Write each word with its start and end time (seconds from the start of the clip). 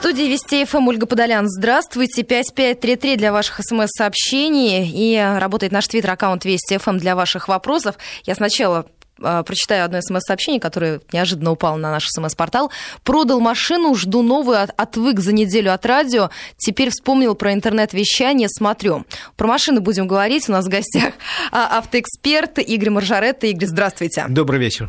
студии 0.00 0.22
Вести 0.22 0.64
ФМ 0.64 0.88
Ольга 0.88 1.04
Подолян. 1.04 1.46
Здравствуйте. 1.46 2.22
5533 2.22 3.16
для 3.16 3.32
ваших 3.32 3.60
смс-сообщений. 3.60 4.90
И 4.90 5.18
работает 5.38 5.72
наш 5.72 5.88
твиттер-аккаунт 5.88 6.46
Вести 6.46 6.78
ФМ 6.78 6.96
для 6.96 7.14
ваших 7.14 7.48
вопросов. 7.48 7.96
Я 8.24 8.34
сначала 8.34 8.86
э, 9.22 9.42
прочитаю 9.44 9.84
одно 9.84 10.00
смс-сообщение, 10.00 10.58
которое 10.58 11.02
неожиданно 11.12 11.50
упало 11.50 11.76
на 11.76 11.90
наш 11.90 12.06
смс-портал. 12.08 12.72
Продал 13.04 13.40
машину, 13.40 13.94
жду 13.94 14.22
новую, 14.22 14.62
от, 14.62 14.70
отвык 14.80 15.20
за 15.20 15.34
неделю 15.34 15.70
от 15.74 15.84
радио. 15.84 16.30
Теперь 16.56 16.88
вспомнил 16.88 17.34
про 17.34 17.52
интернет-вещание, 17.52 18.48
смотрю. 18.48 19.04
Про 19.36 19.48
машины 19.48 19.80
будем 19.80 20.08
говорить. 20.08 20.48
У 20.48 20.52
нас 20.52 20.64
в 20.64 20.70
гостях 20.70 21.12
а, 21.52 21.76
автоэксперт 21.76 22.58
Игорь 22.60 22.88
Маржаретта. 22.88 23.48
Игорь, 23.48 23.68
здравствуйте. 23.68 24.24
Добрый 24.30 24.60
вечер. 24.60 24.88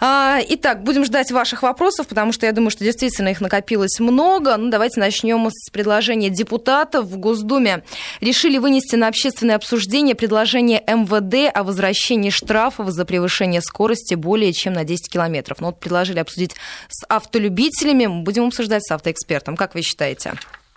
А, 0.00 0.40
итак, 0.48 0.82
будем 0.82 1.04
ждать 1.04 1.30
ваших 1.30 1.62
вопросов, 1.62 2.06
потому 2.06 2.32
что 2.32 2.46
я 2.46 2.52
думаю, 2.52 2.70
что 2.70 2.84
действительно 2.84 3.28
их 3.28 3.42
накопилось 3.42 4.00
много. 4.00 4.56
Ну, 4.56 4.70
давайте 4.70 4.98
начнем 4.98 5.48
с 5.50 5.70
предложения 5.70 6.30
депутатов 6.30 7.04
в 7.04 7.18
Госдуме. 7.18 7.84
Решили 8.22 8.56
вынести 8.56 8.96
на 8.96 9.08
общественное 9.08 9.56
обсуждение 9.56 10.14
предложение 10.14 10.82
МВД 10.86 11.54
о 11.54 11.64
возвращении 11.64 12.30
штрафов 12.30 12.88
за 12.90 13.04
превышение 13.04 13.60
скорости 13.60 14.14
более 14.14 14.54
чем 14.54 14.72
на 14.72 14.84
10 14.84 15.12
километров. 15.12 15.60
Ну, 15.60 15.66
вот 15.66 15.80
предложили 15.80 16.18
обсудить 16.18 16.54
с 16.88 17.04
автолюбителями. 17.06 18.06
Будем 18.06 18.46
обсуждать 18.46 18.84
с 18.84 18.90
автоэкспертом. 18.90 19.54
Как 19.54 19.74
вы 19.74 19.82
считаете? 19.82 20.32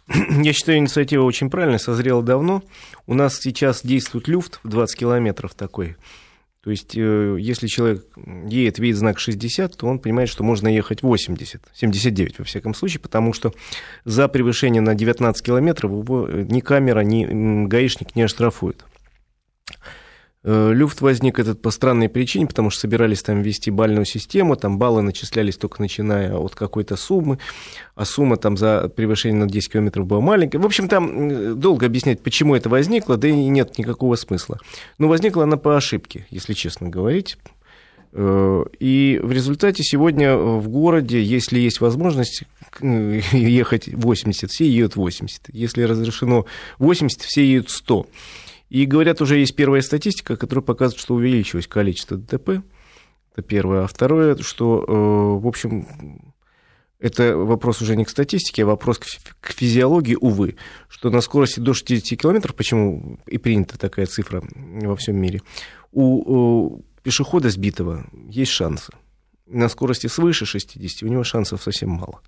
Я 0.14 0.52
считаю, 0.52 0.80
инициатива 0.80 1.24
очень 1.24 1.50
правильная, 1.50 1.80
созрела 1.80 2.22
давно. 2.22 2.62
У 3.08 3.14
нас 3.14 3.40
сейчас 3.40 3.84
действует 3.84 4.28
люфт 4.28 4.60
в 4.64 4.68
20 4.68 5.00
километров 5.00 5.54
такой. 5.54 5.96
То 6.64 6.72
есть, 6.72 6.96
э, 6.96 7.38
если 7.40 7.68
человек 7.68 8.06
едет, 8.46 8.80
видит 8.80 8.98
знак 8.98 9.20
60, 9.20 9.76
то 9.76 9.86
он 9.86 10.00
понимает, 10.00 10.30
что 10.30 10.46
можно 10.46 10.70
ехать 10.70 11.04
80, 11.04 11.62
79 11.74 12.40
во 12.40 12.46
всяком 12.46 12.74
случае, 12.74 13.02
потому 13.02 13.34
что 13.34 13.54
за 14.06 14.30
превышение 14.30 14.82
на 14.82 14.96
19 14.96 15.46
километров 15.46 15.92
его 15.92 16.30
ни 16.30 16.62
камера, 16.62 17.02
ни 17.02 17.68
гаишник 17.68 18.16
не 18.16 18.22
оштрафует. 18.22 18.86
Э, 20.46 20.72
люфт 20.74 21.00
возник 21.00 21.40
этот 21.40 21.62
по 21.62 21.72
странной 21.72 22.10
причине, 22.10 22.48
потому 22.48 22.70
что 22.70 22.82
собирались 22.82 23.24
там 23.24 23.42
ввести 23.42 23.72
бальную 23.72 24.06
систему, 24.06 24.58
там 24.58 24.78
баллы 24.78 25.02
начислялись 25.02 25.56
только 25.56 25.82
начиная 25.82 26.36
от 26.36 26.54
какой-то 26.54 26.98
суммы, 26.98 27.40
а 27.96 28.04
сумма 28.04 28.36
там 28.36 28.58
за 28.58 28.90
превышение 28.90 29.40
на 29.40 29.48
10 29.50 29.72
километров 29.72 30.06
была 30.06 30.20
маленькая. 30.20 30.60
В 30.60 30.66
общем, 30.66 30.90
там 30.90 31.60
долго 31.60 31.86
объяснять, 31.86 32.22
почему 32.22 32.56
это 32.56 32.68
возникло, 32.68 33.16
да 33.16 33.30
и 33.30 33.34
нет 33.34 33.78
никакого 33.78 34.16
смысла. 34.16 34.60
Но 34.98 35.08
возникла 35.08 35.44
она 35.44 35.56
по 35.56 35.78
ошибке, 35.78 36.28
если 36.30 36.54
честно 36.54 36.90
говорить. 36.90 37.38
Э, 38.12 38.66
и 38.80 39.22
в 39.24 39.32
результате 39.32 39.82
сегодня 39.84 40.36
в 40.36 40.68
городе, 40.68 41.24
если 41.24 41.58
есть 41.58 41.80
возможность 41.80 42.44
ехать 42.82 43.88
80, 43.88 44.52
все 44.52 44.70
едут 44.70 44.98
80. 44.98 45.44
Если 45.54 45.84
разрешено 45.84 46.46
80, 46.80 47.22
все 47.22 47.46
едут 47.46 47.70
100. 47.70 48.08
И 48.74 48.88
говорят, 48.88 49.22
уже 49.22 49.38
есть 49.38 49.56
первая 49.56 49.84
статистика, 49.84 50.36
которая 50.36 50.64
показывает, 50.64 51.00
что 51.00 51.14
увеличилось 51.14 51.68
количество 51.68 52.18
ДТП. 52.18 52.64
Это 53.32 53.44
первое. 53.48 53.84
А 53.84 53.88
второе, 53.88 54.36
что, 54.38 54.84
э, 54.88 55.42
в 55.44 55.48
общем, 55.48 56.34
это 56.98 57.38
вопрос 57.38 57.84
уже 57.84 57.96
не 57.96 58.04
к 58.04 58.10
статистике, 58.10 58.64
а 58.64 58.66
вопрос 58.66 58.98
к 58.98 59.52
физиологии, 59.52 60.18
увы, 60.20 60.56
что 60.88 61.12
на 61.12 61.22
скорости 61.22 61.60
до 61.60 61.76
60 61.76 62.20
километров, 62.20 62.56
почему 62.56 63.20
и 63.28 63.38
принята 63.38 63.78
такая 63.78 64.08
цифра 64.08 64.44
во 64.56 64.96
всем 64.96 65.18
мире, 65.18 65.44
у 65.92 66.82
пешехода 67.04 67.52
сбитого 67.52 68.08
есть 68.28 68.54
шансы. 68.54 68.92
На 69.46 69.70
скорости 69.70 70.08
свыше 70.08 70.48
60 70.48 71.04
у 71.04 71.12
него 71.12 71.24
шансов 71.24 71.62
совсем 71.62 71.92
мало. 71.92 72.22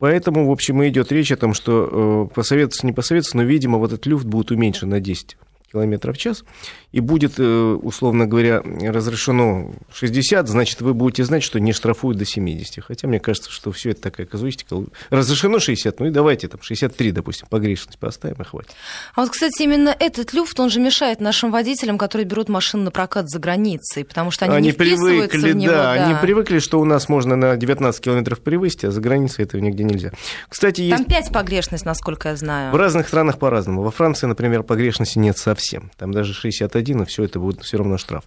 Поэтому, 0.00 0.48
в 0.48 0.50
общем, 0.50 0.82
и 0.82 0.88
идет 0.88 1.12
речь 1.12 1.30
о 1.30 1.36
том, 1.36 1.52
что 1.52 2.28
э, 2.32 2.34
посоветоваться, 2.34 2.86
не 2.86 2.92
посоветоваться, 2.92 3.36
но, 3.36 3.42
видимо, 3.44 3.78
вот 3.78 3.92
этот 3.92 4.06
люфт 4.06 4.24
будет 4.24 4.50
уменьшен 4.50 4.88
на 4.88 4.98
10 4.98 5.36
километров 5.70 6.16
в 6.16 6.18
час, 6.18 6.44
и 6.92 7.00
будет, 7.00 7.34
э, 7.38 7.42
условно 7.42 8.26
говоря, 8.26 8.62
разрешено 8.62 9.72
60, 9.94 10.48
значит, 10.48 10.80
вы 10.80 10.94
будете 10.94 11.24
знать, 11.24 11.42
что 11.42 11.60
не 11.60 11.72
штрафуют 11.72 12.18
до 12.18 12.24
70. 12.24 12.82
Хотя 12.84 13.06
мне 13.06 13.20
кажется, 13.20 13.50
что 13.50 13.70
все 13.70 13.90
это 13.90 14.02
такая 14.02 14.26
казуистика. 14.26 14.76
Разрешено 15.10 15.60
60, 15.60 16.00
ну 16.00 16.06
и 16.06 16.10
давайте 16.10 16.48
там 16.48 16.60
63, 16.60 17.12
допустим, 17.12 17.46
погрешность 17.48 17.98
поставим 17.98 18.40
и 18.40 18.44
хватит. 18.44 18.72
А 19.14 19.20
вот, 19.20 19.30
кстати, 19.30 19.62
именно 19.62 19.94
этот 19.98 20.32
люфт, 20.32 20.58
он 20.58 20.70
же 20.70 20.80
мешает 20.80 21.20
нашим 21.20 21.52
водителям, 21.52 21.98
которые 21.98 22.26
берут 22.26 22.48
машины 22.48 22.84
на 22.84 22.90
прокат 22.90 23.28
за 23.28 23.38
границей, 23.38 24.04
потому 24.04 24.30
что 24.30 24.46
они, 24.46 24.56
они 24.56 24.66
не 24.68 24.72
привыкли, 24.72 25.52
в 25.52 25.56
него. 25.56 25.72
Да, 25.72 25.94
да, 25.94 26.06
они 26.06 26.14
привыкли, 26.20 26.58
что 26.58 26.80
у 26.80 26.84
нас 26.84 27.08
можно 27.08 27.36
на 27.36 27.56
19 27.56 28.02
километров 28.02 28.40
превысить, 28.40 28.84
а 28.84 28.90
за 28.90 29.00
границей 29.00 29.44
этого 29.44 29.60
нигде 29.60 29.84
нельзя. 29.84 30.10
Кстати, 30.48 30.80
есть... 30.80 30.96
Там 30.96 31.04
5 31.04 31.32
погрешность, 31.32 31.84
насколько 31.84 32.30
я 32.30 32.36
знаю. 32.36 32.72
В 32.72 32.76
разных 32.76 33.06
странах 33.06 33.38
по-разному. 33.38 33.82
Во 33.82 33.90
Франции, 33.90 34.26
например, 34.26 34.64
погрешности 34.64 35.18
нет 35.18 35.38
совсем 35.38 35.59
совсем. 35.60 35.90
Там 35.96 36.12
даже 36.12 36.32
61, 36.32 37.02
и 37.02 37.04
все 37.04 37.24
это 37.24 37.38
будет 37.38 37.62
все 37.62 37.76
равно 37.76 37.98
штраф. 37.98 38.24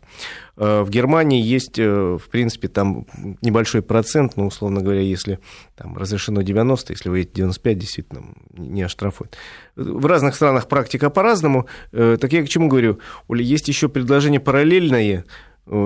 Э, 0.55 0.83
в 0.83 0.89
Германии 0.89 1.41
есть, 1.41 1.79
э, 1.79 2.17
в 2.17 2.29
принципе, 2.29 2.67
там 2.67 3.05
небольшой 3.41 3.81
процент, 3.81 4.38
ну, 4.38 4.47
условно 4.47 4.81
говоря, 4.81 5.01
если 5.01 5.39
там 5.75 5.97
разрешено 5.97 6.41
90, 6.41 6.94
если 6.94 7.09
вы 7.09 7.19
едете 7.19 7.33
95, 7.38 7.77
действительно 7.77 8.23
не 8.53 8.83
оштрафуют. 8.83 9.35
В 9.75 10.05
разных 10.05 10.35
странах 10.35 10.67
практика 10.67 11.09
по-разному. 11.09 11.67
Э, 11.91 12.17
так 12.19 12.31
я 12.33 12.44
к 12.44 12.49
чему 12.49 12.67
говорю? 12.67 12.99
Оля, 13.27 13.41
есть 13.41 13.67
еще 13.67 13.89
предложение 13.89 14.39
параллельное, 14.39 15.01
Э, 15.03 15.23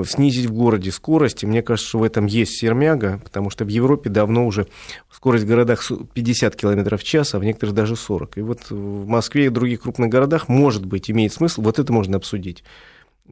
снизить 0.06 0.48
в 0.48 0.54
городе 0.54 0.92
скорость. 0.92 1.44
И 1.44 1.48
мне 1.48 1.62
кажется, 1.62 1.90
что 1.90 2.00
в 2.00 2.04
этом 2.04 2.26
есть 2.26 2.58
сермяга, 2.58 3.20
потому 3.24 3.50
что 3.50 3.66
в 3.66 3.68
Европе 3.68 4.10
давно 4.10 4.46
уже 4.46 4.68
скорость 5.12 5.46
в 5.46 5.48
городах 5.48 5.90
50 6.14 6.56
км 6.56 6.98
в 6.98 7.04
час, 7.04 7.36
а 7.36 7.40
в 7.40 7.44
некоторых 7.44 7.76
даже 7.76 7.96
40. 7.96 8.38
И 8.38 8.42
вот 8.42 8.70
в 8.70 9.08
Москве 9.08 9.46
и 9.46 9.50
других 9.50 9.82
крупных 9.82 10.10
городах, 10.10 10.48
может 10.48 10.86
быть, 10.86 11.12
имеет 11.12 11.34
смысл, 11.34 11.62
вот 11.62 11.80
это 11.80 11.94
можно 11.94 12.18
обсудить 12.18 12.64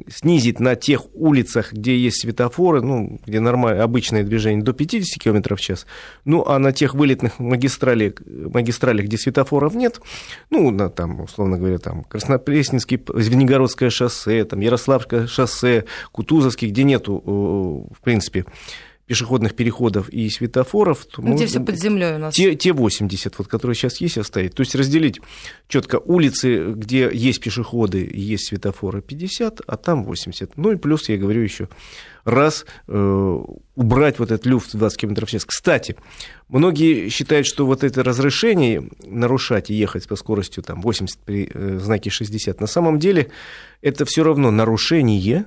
снизить 0.08 0.60
на 0.60 0.76
тех 0.76 1.04
улицах, 1.14 1.74
где 1.74 1.98
есть 1.98 2.22
светофоры, 2.22 2.82
ну, 2.82 3.20
где 3.26 3.40
нормальное, 3.40 3.84
обычное 3.84 4.24
движение, 4.24 4.64
до 4.64 4.74
50 4.74 5.22
км 5.22 5.56
в 5.56 5.62
час, 5.62 5.86
ну, 6.26 6.44
а 6.46 6.60
на 6.60 6.72
тех 6.72 6.94
вылетных 6.94 7.40
магистралях, 7.40 8.14
магистралях 8.26 9.06
где 9.06 9.18
светофоров 9.18 9.76
нет, 9.76 10.02
ну, 10.50 10.72
на, 10.72 10.90
там, 10.90 11.22
условно 11.22 11.58
говоря, 11.58 11.78
там, 11.78 12.04
Краснопресненский, 12.04 13.02
Звенигородское 13.08 13.90
шоссе, 13.90 14.44
там, 14.46 14.60
Ярославское 14.60 15.28
шоссе, 15.28 15.86
Кутузовский, 16.12 16.70
где 16.70 16.84
нету, 16.84 17.22
в 17.26 18.02
принципе, 18.04 18.46
пешеходных 19.08 19.56
переходов 19.56 20.10
и 20.10 20.30
светофоров, 20.30 21.06
то 21.06 21.22
ну, 21.22 21.36
где 21.36 21.46
все 21.46 21.60
под 21.60 21.80
землей 21.80 22.16
у 22.16 22.18
нас. 22.18 22.34
Те, 22.34 22.56
те 22.56 22.74
80, 22.74 23.38
вот, 23.38 23.48
которые 23.48 23.76
сейчас 23.76 23.98
есть, 24.02 24.18
оставить. 24.18 24.56
То 24.56 24.62
есть 24.62 24.74
разделить 24.76 25.22
четко 25.68 26.00
улицы, 26.00 26.74
где 26.74 27.10
есть 27.14 27.40
пешеходы 27.40 28.04
и 28.04 28.20
есть 28.20 28.48
светофоры 28.48 29.02
50, 29.02 29.62
а 29.66 29.78
там 29.78 30.04
80. 30.04 30.58
Ну 30.58 30.72
и 30.72 30.76
плюс, 30.78 31.08
я 31.10 31.18
говорю 31.18 31.42
еще 31.42 31.70
раз, 32.24 32.66
э, 32.88 33.44
убрать 33.76 34.18
вот 34.18 34.32
этот 34.32 34.48
люфт 34.48 34.74
в 34.74 34.78
20 34.78 35.00
км 35.00 35.26
в 35.26 35.30
час. 35.30 35.46
Кстати, 35.46 35.96
многие 36.50 37.10
считают, 37.10 37.46
что 37.46 37.68
вот 37.68 37.84
это 37.84 38.04
разрешение 38.04 38.90
нарушать 39.06 39.70
и 39.70 39.76
ехать 39.76 40.08
по 40.08 40.16
скоростью 40.16 40.64
там, 40.64 40.82
80 40.82 41.20
при 41.20 41.50
э, 41.54 41.78
знаке 41.80 42.10
60, 42.10 42.60
на 42.60 42.68
самом 42.68 42.98
деле 42.98 43.30
это 43.82 44.06
все 44.06 44.24
равно 44.24 44.50
нарушение 44.50 45.46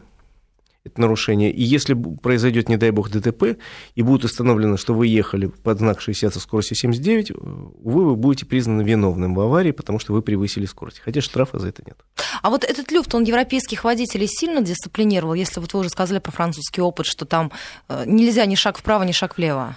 это 0.89 1.01
нарушение. 1.01 1.51
И 1.51 1.63
если 1.63 1.95
произойдет, 1.95 2.69
не 2.69 2.77
дай 2.77 2.91
бог, 2.91 3.11
ДТП, 3.11 3.59
и 3.95 4.03
будет 4.03 4.25
установлено, 4.25 4.77
что 4.77 4.95
вы 4.95 5.07
ехали 5.07 5.47
под 5.47 5.79
знак 5.79 6.01
60 6.01 6.35
со 6.35 6.41
скоростью 6.41 6.77
79, 6.77 7.31
увы, 7.31 8.05
вы 8.05 8.17
будете 8.17 8.47
признаны 8.47 8.83
виновным 8.83 9.35
в 9.35 9.41
аварии, 9.41 9.71
потому 9.71 9.99
что 9.99 10.13
вы 10.13 10.23
превысили 10.23 10.67
скорость. 10.67 11.01
Хотя 11.05 11.21
штрафа 11.21 11.59
за 11.59 11.69
это 11.69 11.83
нет. 11.87 11.97
А 12.43 12.51
вот 12.51 12.65
этот 12.65 12.91
люфт, 12.91 13.15
он 13.15 13.25
европейских 13.25 13.85
водителей 13.85 14.27
сильно 14.29 14.61
дисциплинировал? 14.61 15.35
Если 15.35 15.61
вот 15.61 15.73
вы 15.73 15.81
уже 15.81 15.89
сказали 15.89 16.19
про 16.19 16.33
французский 16.33 16.81
опыт, 16.81 17.07
что 17.07 17.25
там 17.25 17.53
э, 17.89 18.05
нельзя 18.07 18.47
ни 18.47 18.55
шаг 18.55 18.79
вправо, 18.79 19.05
ни 19.05 19.13
шаг 19.13 19.37
влево. 19.37 19.77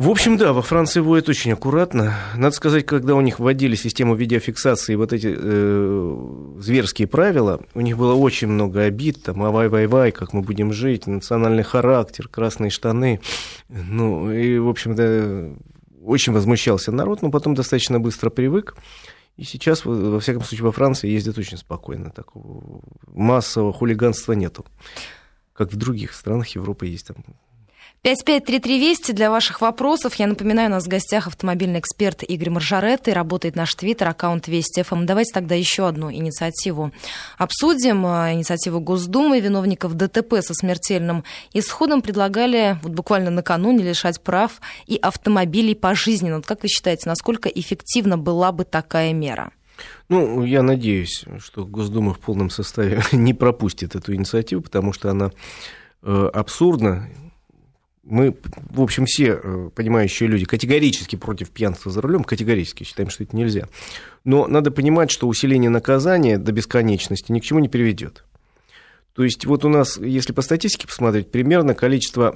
В 0.00 0.08
общем, 0.08 0.38
да, 0.38 0.54
во 0.54 0.62
Франции 0.62 1.00
водят 1.00 1.28
очень 1.28 1.52
аккуратно. 1.52 2.14
Надо 2.34 2.56
сказать, 2.56 2.86
когда 2.86 3.14
у 3.14 3.20
них 3.20 3.38
вводили 3.38 3.74
систему 3.74 4.14
видеофиксации, 4.14 4.94
вот 4.94 5.12
эти 5.12 5.28
э, 5.30 6.56
зверские 6.58 7.06
правила, 7.06 7.60
у 7.74 7.82
них 7.82 7.98
было 7.98 8.14
очень 8.14 8.48
много 8.48 8.84
обид, 8.84 9.22
там, 9.22 9.42
авай-вай-вай, 9.42 10.10
как 10.12 10.32
мы 10.32 10.40
будем 10.40 10.72
жить, 10.72 11.06
национальный 11.06 11.64
характер, 11.64 12.28
красные 12.28 12.70
штаны. 12.70 13.20
Ну, 13.68 14.32
и, 14.32 14.58
в 14.58 14.70
общем-то, 14.70 15.54
очень 16.02 16.32
возмущался 16.32 16.92
народ, 16.92 17.20
но 17.20 17.30
потом 17.30 17.54
достаточно 17.54 18.00
быстро 18.00 18.30
привык. 18.30 18.76
И 19.36 19.44
сейчас, 19.44 19.84
во 19.84 20.18
всяком 20.18 20.44
случае, 20.44 20.64
во 20.64 20.72
Франции 20.72 21.10
ездят 21.10 21.36
очень 21.36 21.58
спокойно. 21.58 22.08
Такого 22.08 22.80
массового 23.06 23.74
хулиганства 23.74 24.32
нету. 24.32 24.64
Как 25.52 25.70
в 25.70 25.76
других 25.76 26.14
странах 26.14 26.48
Европы 26.48 26.86
есть 26.86 27.08
там 27.08 27.16
553320 28.02 29.14
для 29.14 29.30
ваших 29.30 29.60
вопросов. 29.60 30.14
Я 30.14 30.26
напоминаю, 30.26 30.68
у 30.68 30.70
нас 30.70 30.84
в 30.84 30.88
гостях 30.88 31.26
автомобильный 31.26 31.80
эксперт 31.80 32.22
Игорь 32.22 32.48
Маржарет 32.48 33.08
и 33.08 33.12
работает 33.12 33.56
наш 33.56 33.74
твиттер, 33.74 34.08
аккаунт 34.08 34.48
Вести 34.48 34.82
ФМ. 34.82 35.04
Давайте 35.04 35.34
тогда 35.34 35.54
еще 35.54 35.86
одну 35.86 36.10
инициативу 36.10 36.92
обсудим. 37.36 38.06
А, 38.06 38.32
инициативу 38.32 38.80
Госдумы 38.80 39.40
виновников 39.40 39.92
ДТП 39.92 40.36
со 40.40 40.54
смертельным 40.54 41.24
исходом 41.52 42.00
предлагали 42.00 42.78
вот 42.82 42.92
буквально 42.92 43.30
накануне 43.30 43.84
лишать 43.84 44.18
прав 44.22 44.62
и 44.86 44.96
автомобилей 44.96 45.74
пожизненно. 45.74 46.36
Вот 46.36 46.46
как 46.46 46.62
вы 46.62 46.68
считаете, 46.68 47.06
насколько 47.06 47.50
эффективна 47.50 48.16
была 48.16 48.50
бы 48.50 48.64
такая 48.64 49.12
мера? 49.12 49.52
Ну, 50.08 50.42
я 50.46 50.62
надеюсь, 50.62 51.26
что 51.38 51.66
Госдума 51.66 52.14
в 52.14 52.18
полном 52.18 52.48
составе 52.48 53.02
не 53.12 53.34
пропустит 53.34 53.94
эту 53.94 54.14
инициативу, 54.14 54.62
потому 54.62 54.94
что 54.94 55.10
она 55.10 55.32
э, 56.02 56.30
абсурдна 56.32 57.06
мы, 58.10 58.36
в 58.70 58.82
общем, 58.82 59.06
все 59.06 59.40
э, 59.42 59.70
понимающие 59.74 60.28
люди 60.28 60.44
категорически 60.44 61.16
против 61.16 61.50
пьянства 61.50 61.90
за 61.90 62.00
рулем, 62.00 62.24
категорически 62.24 62.84
считаем, 62.84 63.08
что 63.08 63.22
это 63.22 63.36
нельзя. 63.36 63.68
Но 64.24 64.46
надо 64.46 64.70
понимать, 64.70 65.10
что 65.10 65.28
усиление 65.28 65.70
наказания 65.70 66.36
до 66.36 66.52
бесконечности 66.52 67.32
ни 67.32 67.40
к 67.40 67.44
чему 67.44 67.60
не 67.60 67.68
приведет. 67.68 68.24
То 69.14 69.24
есть 69.24 69.46
вот 69.46 69.64
у 69.64 69.68
нас, 69.68 69.98
если 69.98 70.32
по 70.32 70.42
статистике 70.42 70.86
посмотреть, 70.86 71.30
примерно 71.30 71.74
количество 71.74 72.34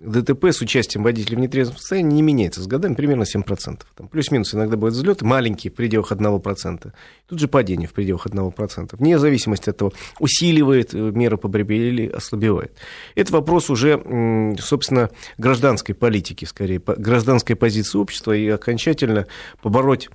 ДТП 0.00 0.46
с 0.46 0.60
участием 0.60 1.04
водителя 1.04 1.36
в 1.36 1.40
нетрезвом 1.40 1.76
состоянии 1.76 2.16
не 2.16 2.22
меняется 2.22 2.60
с 2.60 2.66
годами 2.66 2.94
примерно 2.94 3.22
7%. 3.22 3.82
Там 3.94 4.08
плюс-минус 4.08 4.52
иногда 4.54 4.76
бывают 4.76 4.94
взлеты 4.94 5.24
маленькие, 5.24 5.70
в 5.70 5.74
пределах 5.74 6.10
1%. 6.10 6.92
Тут 7.28 7.38
же 7.38 7.46
падение 7.46 7.88
в 7.88 7.92
пределах 7.92 8.26
1%. 8.26 8.96
Вне 8.96 9.18
зависимости 9.18 9.70
от 9.70 9.76
того, 9.76 9.92
усиливает 10.18 10.94
э, 10.94 10.98
меры 10.98 11.36
по 11.36 11.46
борьбе 11.46 11.88
или 11.88 12.08
ослабевает. 12.08 12.72
Это 13.14 13.32
вопрос 13.32 13.70
уже, 13.70 14.54
собственно, 14.60 15.10
гражданской 15.38 15.94
политики, 15.94 16.44
скорее, 16.44 16.80
гражданской 16.84 17.54
позиции 17.54 17.96
общества, 17.98 18.32
и 18.32 18.48
окончательно 18.48 19.26
побороть 19.62 20.10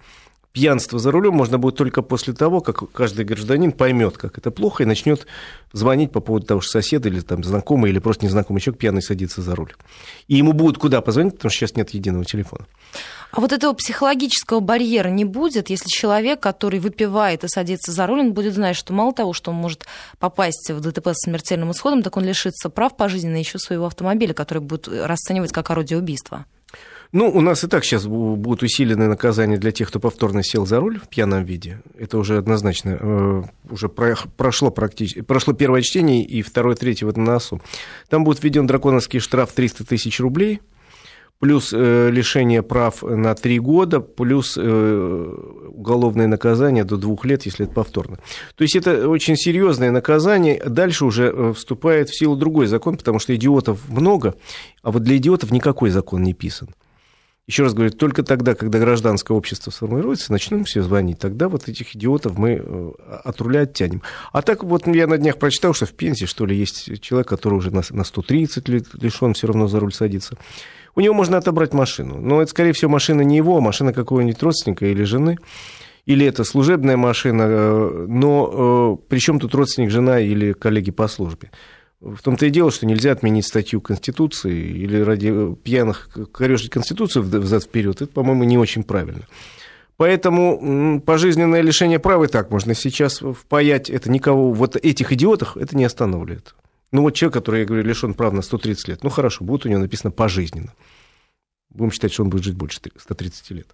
пьянство 0.51 0.99
за 0.99 1.11
рулем 1.11 1.33
можно 1.33 1.57
будет 1.57 1.75
только 1.75 2.01
после 2.01 2.33
того, 2.33 2.61
как 2.61 2.91
каждый 2.91 3.25
гражданин 3.25 3.71
поймет, 3.71 4.17
как 4.17 4.37
это 4.37 4.51
плохо, 4.51 4.83
и 4.83 4.85
начнет 4.85 5.27
звонить 5.73 6.11
по 6.11 6.19
поводу 6.19 6.45
того, 6.45 6.61
что 6.61 6.71
сосед 6.71 7.05
или 7.05 7.19
там 7.19 7.43
знакомый, 7.43 7.91
или 7.91 7.99
просто 7.99 8.25
незнакомый 8.25 8.59
человек 8.59 8.79
пьяный 8.79 9.01
садится 9.01 9.41
за 9.41 9.55
руль. 9.55 9.73
И 10.27 10.35
ему 10.35 10.53
будут 10.53 10.77
куда 10.77 11.01
позвонить, 11.01 11.35
потому 11.35 11.51
что 11.51 11.59
сейчас 11.59 11.75
нет 11.75 11.91
единого 11.91 12.25
телефона. 12.25 12.65
А 13.31 13.41
вот 13.41 13.53
этого 13.53 13.73
психологического 13.73 14.59
барьера 14.59 15.09
не 15.09 15.23
будет, 15.23 15.69
если 15.69 15.87
человек, 15.87 16.39
который 16.39 16.79
выпивает 16.79 17.43
и 17.43 17.47
садится 17.47 17.91
за 17.91 18.07
руль, 18.07 18.21
он 18.21 18.33
будет 18.33 18.55
знать, 18.55 18.75
что 18.75 18.91
мало 18.91 19.13
того, 19.13 19.33
что 19.33 19.51
он 19.51 19.57
может 19.57 19.85
попасть 20.17 20.71
в 20.71 20.79
ДТП 20.79 21.09
с 21.09 21.25
смертельным 21.25 21.71
исходом, 21.71 22.01
так 22.01 22.17
он 22.17 22.23
лишится 22.23 22.71
прав 22.71 22.97
пожизненно 22.97 23.37
еще 23.37 23.59
своего 23.59 23.85
автомобиля, 23.85 24.33
который 24.33 24.59
будет 24.59 24.87
расценивать 24.87 25.51
как 25.51 25.69
орудие 25.69 25.99
убийства. 25.99 26.45
Ну, 27.11 27.27
у 27.27 27.41
нас 27.41 27.63
и 27.63 27.67
так 27.67 27.83
сейчас 27.83 28.05
будут 28.05 28.61
усиленные 28.61 29.07
наказания 29.07 29.57
для 29.57 29.71
тех, 29.71 29.87
кто 29.87 29.99
повторно 29.99 30.43
сел 30.43 30.67
за 30.67 30.79
руль 30.79 30.99
в 30.99 31.07
пьяном 31.07 31.43
виде. 31.43 31.81
Это 31.97 32.19
уже 32.19 32.37
однозначно. 32.37 32.97
Э, 32.99 33.43
уже 33.67 33.89
прошло, 33.89 34.69
практически, 34.69 35.21
прошло 35.21 35.53
первое 35.53 35.81
чтение 35.81 36.23
и 36.23 36.43
второе, 36.43 36.75
третье 36.75 37.07
вот 37.07 37.17
на 37.17 37.23
носу. 37.23 37.61
Там 38.09 38.23
будет 38.23 38.43
введен 38.43 38.67
драконовский 38.67 39.19
штраф 39.19 39.53
300 39.53 39.85
тысяч 39.85 40.19
рублей, 40.19 40.61
плюс 41.39 41.73
э, 41.73 42.11
лишение 42.11 42.61
прав 42.61 43.01
на 43.01 43.33
три 43.33 43.57
года, 43.57 44.01
плюс 44.01 44.55
э, 44.55 45.35
уголовное 45.69 46.27
наказание 46.27 46.83
до 46.83 46.97
двух 46.97 47.25
лет, 47.25 47.43
если 47.43 47.65
это 47.65 47.73
повторно. 47.73 48.19
То 48.55 48.61
есть 48.61 48.75
это 48.75 49.09
очень 49.09 49.35
серьезное 49.35 49.89
наказание. 49.89 50.61
Дальше 50.63 51.05
уже 51.05 51.33
э, 51.33 51.53
вступает 51.53 52.09
в 52.09 52.19
силу 52.19 52.35
другой 52.35 52.67
закон, 52.67 52.97
потому 52.97 53.17
что 53.17 53.35
идиотов 53.35 53.89
много, 53.89 54.35
а 54.83 54.91
вот 54.91 55.01
для 55.01 55.17
идиотов 55.17 55.49
никакой 55.49 55.89
закон 55.89 56.21
не 56.21 56.35
писан. 56.35 56.69
Еще 57.49 57.63
раз 57.63 57.73
говорю, 57.73 57.89
только 57.89 58.21
тогда, 58.21 58.53
когда 58.53 58.77
гражданское 58.77 59.35
общество 59.35 59.71
сформируется, 59.71 60.31
начнем 60.31 60.65
все 60.65 60.83
звонить, 60.83 61.17
тогда 61.17 61.49
вот 61.49 61.67
этих 61.67 61.95
идиотов 61.95 62.37
мы 62.37 62.61
э, 62.63 62.91
от 63.23 63.41
руля 63.41 63.61
оттянем. 63.61 64.03
А 64.31 64.43
так 64.43 64.63
вот 64.63 64.85
я 64.85 65.07
на 65.07 65.17
днях 65.17 65.39
прочитал, 65.39 65.73
что 65.73 65.87
в 65.87 65.93
Пензе, 65.93 66.27
что 66.27 66.45
ли, 66.45 66.55
есть 66.55 67.01
человек, 67.01 67.27
который 67.27 67.55
уже 67.55 67.71
на, 67.71 67.81
на 67.89 68.03
130 68.03 68.69
лет 68.69 68.85
лишен 69.01 69.33
все 69.33 69.47
равно 69.47 69.67
за 69.67 69.79
руль 69.79 69.91
садится. 69.91 70.37
У 70.93 71.01
него 71.01 71.15
можно 71.15 71.37
отобрать 71.37 71.73
машину, 71.73 72.21
но 72.21 72.39
это, 72.39 72.51
скорее 72.51 72.73
всего, 72.73 72.91
машина 72.91 73.21
не 73.21 73.37
его, 73.37 73.57
а 73.57 73.61
машина 73.61 73.93
какого-нибудь 73.93 74.43
родственника 74.43 74.85
или 74.85 75.01
жены 75.01 75.37
или 76.05 76.27
это 76.27 76.43
служебная 76.43 76.97
машина, 76.97 77.43
э, 77.47 78.05
но 78.07 78.97
э, 79.01 79.09
при 79.09 79.17
чем 79.17 79.39
тут 79.39 79.55
родственник, 79.55 79.89
жена 79.89 80.19
или 80.19 80.53
коллеги 80.53 80.91
по 80.91 81.07
службе? 81.07 81.49
В 82.01 82.21
том-то 82.21 82.45
и 82.45 82.49
дело, 82.49 82.71
что 82.71 82.85
нельзя 82.85 83.11
отменить 83.11 83.45
статью 83.45 83.81
Конституции 83.81 84.57
или 84.57 85.01
ради 85.01 85.53
пьяных 85.55 86.09
корежить 86.31 86.69
Конституцию 86.69 87.23
взад-вперед. 87.23 88.01
Это, 88.01 88.11
по-моему, 88.11 88.45
не 88.45 88.57
очень 88.57 88.83
правильно. 88.83 89.27
Поэтому 89.97 91.01
пожизненное 91.05 91.59
лишение 91.59 91.99
права 91.99 92.23
и 92.23 92.27
так 92.27 92.51
можно 92.51 92.73
сейчас 92.73 93.19
впаять. 93.19 93.89
Это 93.89 94.09
никого, 94.09 94.53
вот 94.53 94.77
этих 94.77 95.11
идиотов 95.11 95.57
это 95.57 95.75
не 95.75 95.83
останавливает. 95.83 96.55
Ну 96.93 97.01
вот 97.01 97.15
человек, 97.15 97.33
который, 97.33 97.61
я 97.61 97.65
говорю, 97.65 97.83
лишен 97.83 98.13
прав 98.13 98.31
на 98.31 98.41
130 98.41 98.87
лет, 98.87 99.03
ну 99.03 99.09
хорошо, 99.09 99.43
будет 99.43 99.65
у 99.65 99.69
него 99.69 99.81
написано 99.81 100.11
пожизненно. 100.11 100.73
Будем 101.71 101.91
считать, 101.91 102.11
что 102.11 102.23
он 102.23 102.29
будет 102.29 102.43
жить 102.43 102.55
больше 102.55 102.79
130 102.97 103.51
лет. 103.51 103.67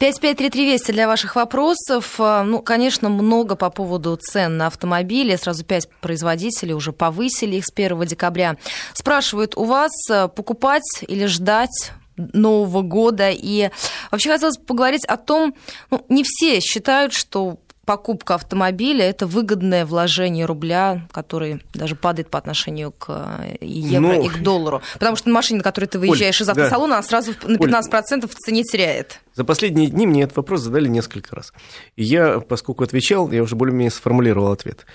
553320 0.00 0.92
для 0.92 1.06
ваших 1.06 1.36
вопросов. 1.36 2.16
А, 2.18 2.42
ну, 2.42 2.60
конечно, 2.60 3.08
много 3.08 3.54
по 3.54 3.70
поводу 3.70 4.16
цен 4.16 4.56
на 4.56 4.66
автомобили. 4.66 5.36
Сразу 5.36 5.64
пять 5.64 5.88
производителей 6.00 6.74
уже 6.74 6.92
повысили 6.92 7.56
их 7.56 7.64
с 7.64 7.72
1 7.72 8.04
декабря. 8.06 8.56
Спрашивают 8.92 9.56
у 9.56 9.64
вас, 9.64 9.92
а, 10.10 10.26
покупать 10.26 10.82
или 11.06 11.26
ждать 11.26 11.92
Нового 12.16 12.82
года. 12.82 13.30
И 13.30 13.70
вообще 14.10 14.30
хотелось 14.30 14.56
поговорить 14.56 15.04
о 15.04 15.16
том, 15.16 15.54
ну, 15.90 16.04
не 16.08 16.24
все 16.24 16.58
считают, 16.60 17.12
что 17.12 17.58
покупка 17.84 18.34
автомобиля– 18.36 19.04
это 19.08 19.26
выгодное 19.26 19.84
вложение 19.84 20.46
рубля, 20.46 21.06
который 21.12 21.62
даже 21.74 21.96
падает 21.96 22.28
по 22.28 22.38
отношению 22.38 22.92
к 22.92 23.06
э, 23.08 23.56
евро 23.60 24.00
ну, 24.00 24.24
и 24.24 24.28
к 24.28 24.42
доллару. 24.42 24.82
Потому 24.94 25.16
что 25.16 25.30
машина, 25.30 25.58
на 25.58 25.64
которой 25.64 25.86
ты 25.86 25.98
выезжаешь 25.98 26.40
Оль, 26.40 26.44
из 26.44 26.48
автосалона, 26.48 26.88
да. 26.88 26.98
она 26.98 27.02
сразу 27.02 27.32
на 27.42 27.56
15% 27.56 28.22
Оль, 28.22 28.28
в 28.28 28.34
цене 28.34 28.62
теряет. 28.62 29.20
За 29.34 29.44
последние 29.44 29.88
дни 29.88 30.06
мне 30.06 30.22
этот 30.22 30.36
вопрос 30.36 30.60
задали 30.60 30.88
несколько 30.88 31.34
раз. 31.34 31.52
И 31.96 32.04
я, 32.04 32.40
поскольку 32.40 32.84
отвечал, 32.84 33.30
я 33.30 33.42
уже 33.42 33.56
более-менее 33.56 33.90
сформулировал 33.90 34.52
ответ. 34.52 34.86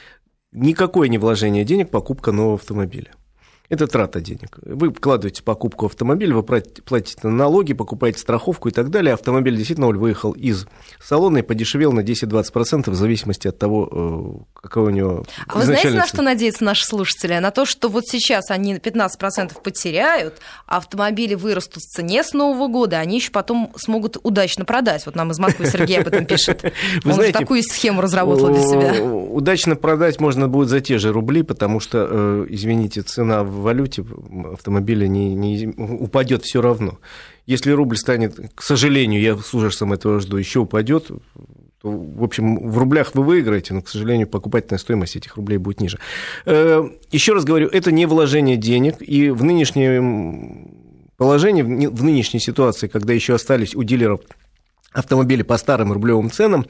Никакое 0.51 1.09
не 1.09 1.17
вложение 1.17 1.65
денег 1.65 1.89
покупка 1.89 2.31
нового 2.31 2.55
автомобиля. 2.55 3.11
Это 3.69 3.85
трата 3.85 4.21
денег. 4.21 4.59
Вы 4.61 4.93
вкладываете 4.93 5.43
покупку 5.43 5.87
автомобиля, 5.87 6.35
вы 6.35 6.43
платите 6.43 7.27
налоги, 7.27 7.73
покупаете 7.73 8.19
страховку 8.19 8.69
и 8.69 8.71
так 8.71 8.89
далее. 8.89 9.13
Автомобиль 9.13 9.57
действительно 9.57 9.87
выехал 9.87 10.31
из 10.31 10.67
салона 11.03 11.39
и 11.39 11.41
подешевел 11.41 11.91
на 11.91 11.99
10-20% 11.99 12.89
в 12.89 12.95
зависимости 12.95 13.49
от 13.49 13.59
того, 13.59 14.45
э, 14.55 14.61
какой 14.61 14.83
у 14.83 14.89
него 14.89 15.25
А 15.47 15.57
вы 15.57 15.65
знаете, 15.65 15.89
на 15.89 16.07
что 16.07 16.21
надеются 16.21 16.63
наши 16.63 16.85
слушатели? 16.85 17.37
На 17.39 17.51
то, 17.51 17.65
что 17.65 17.89
вот 17.89 18.05
сейчас 18.07 18.51
они 18.51 18.75
15% 18.75 19.61
потеряют, 19.61 20.35
а 20.65 20.77
автомобили 20.77 21.35
вырастут 21.35 21.83
в 21.83 21.87
цене 21.87 22.23
с 22.23 22.31
Нового 22.31 22.69
года, 22.69 22.99
они 22.99 23.17
еще 23.17 23.31
потом 23.31 23.73
смогут 23.75 24.15
удачно 24.23 24.63
продать. 24.63 25.05
Вот 25.05 25.15
нам 25.15 25.31
из 25.31 25.39
Москвы 25.39 25.65
Сергей 25.65 25.99
об 25.99 26.07
этом 26.07 26.25
пишет. 26.25 26.63
Вы 27.03 27.11
Он 27.11 27.15
знаете, 27.15 27.37
такую 27.37 27.63
схему 27.63 27.99
разработал 27.99 28.47
для 28.53 28.63
себя. 28.63 29.03
Удачно 29.03 29.75
продать 29.75 30.21
можно 30.21 30.47
будет 30.47 30.69
за 30.69 30.79
те 30.79 30.99
же 30.99 31.11
рубли, 31.11 31.43
потому 31.43 31.81
что, 31.81 32.07
э, 32.09 32.45
извините, 32.49 33.01
цена 33.01 33.43
в 33.43 33.56
валюте 33.61 34.05
автомобиля 34.53 35.07
не, 35.07 35.33
не 35.35 35.67
упадет 35.67 36.43
все 36.43 36.61
равно. 36.61 36.99
Если 37.45 37.71
рубль 37.71 37.97
станет, 37.97 38.39
к 38.55 38.61
сожалению, 38.61 39.21
я 39.21 39.37
с 39.37 39.53
ужасом 39.53 39.93
этого 39.93 40.19
жду, 40.19 40.37
еще 40.37 40.59
упадет, 40.59 41.07
то, 41.81 41.91
в 41.91 42.23
общем, 42.23 42.69
в 42.69 42.77
рублях 42.77 43.11
вы 43.13 43.23
выиграете, 43.23 43.73
но, 43.73 43.81
к 43.81 43.89
сожалению, 43.89 44.27
покупательная 44.27 44.79
стоимость 44.79 45.15
этих 45.15 45.35
рублей 45.35 45.57
будет 45.57 45.79
ниже. 45.79 45.99
Э, 46.45 46.83
еще 47.11 47.33
раз 47.33 47.45
говорю, 47.45 47.67
это 47.67 47.91
не 47.91 48.05
вложение 48.05 48.57
денег, 48.57 48.95
и 48.99 49.29
в 49.29 49.43
нынешнем 49.43 50.71
положении, 51.17 51.61
в 51.61 52.03
нынешней 52.03 52.39
ситуации, 52.39 52.87
когда 52.87 53.13
еще 53.13 53.35
остались 53.35 53.75
у 53.75 53.83
дилеров 53.83 54.21
автомобили 54.93 55.43
по 55.43 55.57
старым 55.57 55.91
рублевым 55.93 56.31
ценам, 56.31 56.65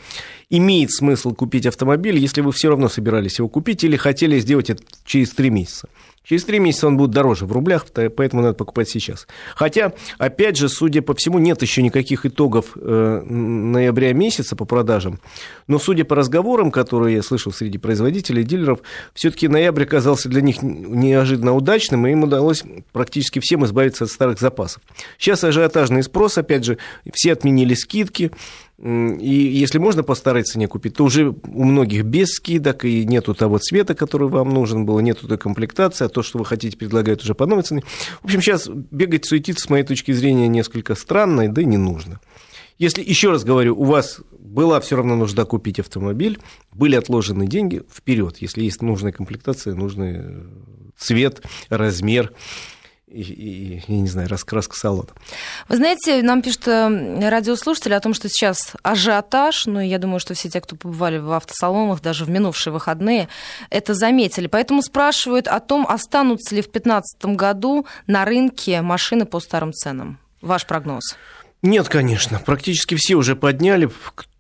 имеет 0.50 0.92
смысл 0.92 1.34
купить 1.34 1.66
автомобиль, 1.66 2.18
если 2.18 2.42
вы 2.42 2.52
все 2.52 2.70
равно 2.70 2.90
собирались 2.90 3.40
его 3.40 3.50
купить 3.50 3.84
или 3.84 3.98
хотели 3.98 4.40
сделать 4.40 4.70
это 4.70 4.84
через 5.06 5.32
три 5.32 5.50
месяца. 5.50 5.90
Через 6.28 6.44
три 6.44 6.60
месяца 6.60 6.88
он 6.88 6.98
будет 6.98 7.12
дороже 7.12 7.46
в 7.46 7.54
рублях, 7.54 7.86
поэтому 7.94 8.42
надо 8.42 8.54
покупать 8.54 8.90
сейчас. 8.90 9.28
Хотя, 9.56 9.94
опять 10.18 10.58
же, 10.58 10.68
судя 10.68 11.02
по 11.02 11.14
всему, 11.14 11.40
нет 11.40 11.62
еще 11.62 11.82
никаких 11.82 12.26
итогов 12.26 12.74
э, 12.76 13.22
ноября 13.24 14.12
месяца 14.12 14.58
по 14.58 14.66
продажам. 14.66 15.22
Но 15.68 15.80
судя 15.80 16.04
по 16.04 16.16
разговорам, 16.18 16.70
которые 16.70 17.16
я 17.16 17.24
слышал 17.24 17.54
среди 17.54 17.78
производителей 17.78 18.44
дилеров, 18.44 18.80
все-таки 19.14 19.48
ноябрь 19.48 19.84
оказался 19.84 20.28
для 20.28 20.42
них 20.42 20.62
неожиданно 20.62 21.56
удачным, 21.56 22.06
и 22.06 22.12
им 22.12 22.24
удалось 22.24 22.66
практически 22.92 23.40
всем 23.40 23.64
избавиться 23.64 24.04
от 24.04 24.12
старых 24.12 24.38
запасов. 24.42 24.82
Сейчас 25.18 25.46
ажиотажный 25.46 26.04
спрос, 26.04 26.38
опять 26.38 26.66
же, 26.66 26.78
все 27.14 27.32
отменили 27.32 27.74
скидки, 27.74 28.32
И 28.80 29.52
если 29.60 29.80
можно 29.80 30.04
по 30.04 30.14
старой 30.14 30.44
цене 30.44 30.68
купить, 30.68 30.96
то 30.96 31.04
уже 31.04 31.30
у 31.30 31.64
многих 31.64 32.04
без 32.06 32.30
скидок, 32.34 32.86
и 32.86 33.06
нету 33.06 33.34
того 33.34 33.58
цвета, 33.58 33.96
который 33.96 34.28
вам 34.28 34.52
нужен 34.52 34.86
был, 34.86 35.00
нету 35.00 35.28
той 35.28 35.40
комплектации, 35.40 36.06
а 36.06 36.10
то, 36.10 36.22
что 36.22 36.38
вы 36.38 36.46
хотите, 36.46 36.78
предлагают 36.78 37.24
уже 37.24 37.34
по 37.34 37.48
новой 37.48 37.64
цене. 37.64 37.82
В 38.22 38.26
общем, 38.26 38.42
сейчас 38.42 38.68
бегать, 38.70 39.26
суетиться, 39.26 39.66
с 39.66 39.70
моей 39.70 39.84
точки 39.84 40.12
зрения, 40.12 40.48
несколько 40.48 40.94
странно, 40.94 41.52
да 41.52 41.62
и 41.64 41.66
не 41.66 41.78
нужно. 41.78 42.20
Если, 42.78 43.04
еще 43.04 43.32
раз 43.32 43.44
говорю, 43.44 43.76
у 43.76 43.86
вас 43.86 44.22
была 44.40 44.80
все 44.80 44.96
равно 44.96 45.16
нужда 45.16 45.46
купить 45.46 45.80
автомобиль, 45.80 46.40
были 46.72 46.96
отложены 46.96 47.48
деньги, 47.48 47.82
вперед, 47.92 48.38
если 48.40 48.64
есть 48.64 48.84
нужная 48.84 49.12
комплектация, 49.12 49.74
нужный 49.74 50.22
цвет, 50.96 51.42
размер, 51.70 52.32
и, 53.08 53.82
и, 53.88 53.94
не 53.94 54.08
знаю, 54.08 54.28
раскраска 54.28 54.76
салона. 54.76 55.10
Вы 55.70 55.78
знаете, 55.78 56.22
нам 56.22 56.42
пишут 56.42 56.68
э, 56.68 57.30
радиослушатели 57.30 57.94
о 57.94 58.00
том, 58.00 58.14
что 58.14 58.28
сейчас 58.28 58.74
ажиотаж, 58.84 59.66
ну, 59.66 59.80
я 59.80 59.98
думаю, 59.98 60.20
что 60.20 60.34
все 60.34 60.50
те, 60.50 60.60
кто 60.60 60.76
побывали 60.76 61.18
в 61.18 61.32
автосалонах 61.32 62.02
даже 62.02 62.26
в 62.26 62.30
минувшие 62.30 62.74
выходные, 62.74 63.30
это 63.70 63.94
заметили. 63.94 64.48
Поэтому 64.48 64.82
спрашивают 64.82 65.48
о 65.48 65.60
том, 65.60 65.88
останутся 65.88 66.54
ли 66.54 66.62
в 66.62 66.70
2015 66.72 67.26
году 67.38 67.86
на 68.08 68.26
рынке 68.26 68.82
машины 68.82 69.26
по 69.26 69.40
старым 69.40 69.72
ценам. 69.72 70.20
Ваш 70.42 70.66
прогноз? 70.66 71.16
Нет, 71.62 71.90
конечно. 71.90 72.40
Практически 72.40 72.96
все 72.96 73.16
уже 73.16 73.36
подняли. 73.36 73.90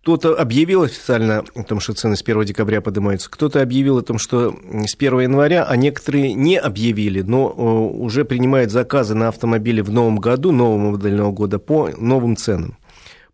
Кто-то 0.07 0.35
объявил 0.35 0.83
официально 0.83 1.43
о 1.53 1.63
том, 1.63 1.81
что 1.81 1.91
цены 1.91 2.15
с 2.15 2.21
1 2.21 2.45
декабря 2.45 2.79
поднимаются, 2.79 3.29
кто-то 3.29 3.61
объявил 3.61 3.97
о 3.97 4.03
том, 4.03 4.19
что 4.19 4.57
с 4.71 4.95
1 4.95 5.19
января, 5.19 5.65
а 5.65 5.75
некоторые 5.75 6.31
не 6.31 6.55
объявили, 6.55 7.23
но 7.23 7.49
э, 7.49 7.61
уже 7.61 8.23
принимают 8.23 8.71
заказы 8.71 9.15
на 9.15 9.27
автомобили 9.27 9.81
в 9.81 9.91
новом 9.91 10.15
году, 10.19 10.53
нового 10.53 10.91
модельного 10.91 11.33
года, 11.33 11.59
по 11.59 11.89
новым 11.97 12.37
ценам. 12.37 12.77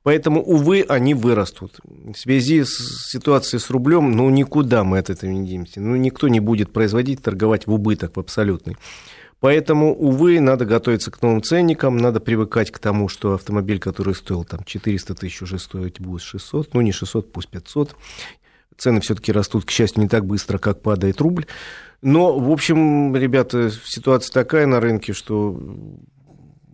Поэтому, 0.02 0.42
увы, 0.42 0.84
они 0.90 1.14
вырастут. 1.14 1.80
В 1.84 2.18
связи 2.18 2.64
с 2.64 3.12
ситуацией 3.12 3.60
с 3.60 3.70
рублем, 3.70 4.12
ну, 4.12 4.28
никуда 4.32 4.84
мы 4.84 4.98
от 4.98 5.12
этого 5.12 5.30
не 5.30 5.48
денемся. 5.48 5.80
Ну, 5.80 5.96
никто 5.96 6.28
не 6.28 6.40
будет 6.40 6.74
производить, 6.74 7.22
торговать 7.22 7.68
в 7.68 7.72
убыток 7.72 8.16
в 8.16 8.20
абсолютный. 8.20 8.78
Поэтому, 9.44 9.94
увы, 9.94 10.40
надо 10.40 10.64
готовиться 10.64 11.12
к 11.12 11.22
новым 11.22 11.44
ценникам, 11.44 11.98
надо 11.98 12.22
привыкать 12.22 12.72
к 12.72 12.80
тому, 12.80 13.10
что 13.10 13.34
автомобиль, 13.34 13.78
который 13.78 14.16
стоил 14.16 14.46
там 14.46 14.64
400 14.64 15.16
тысяч, 15.16 15.42
уже 15.42 15.60
стоить 15.60 16.00
будет 16.00 16.22
600, 16.22 16.74
ну 16.74 16.80
не 16.80 16.94
600, 16.94 17.30
пусть 17.30 17.50
500. 17.50 17.94
Цены 18.78 19.02
все-таки 19.02 19.34
растут, 19.34 19.66
к 19.66 19.70
счастью, 19.70 20.02
не 20.02 20.08
так 20.08 20.26
быстро, 20.26 20.60
как 20.60 20.82
падает 20.82 21.20
рубль. 21.20 21.46
Но, 22.02 22.40
в 22.40 22.50
общем, 22.50 23.14
ребята, 23.18 23.70
ситуация 23.70 24.32
такая 24.32 24.66
на 24.66 24.80
рынке, 24.80 25.12
что 25.12 25.60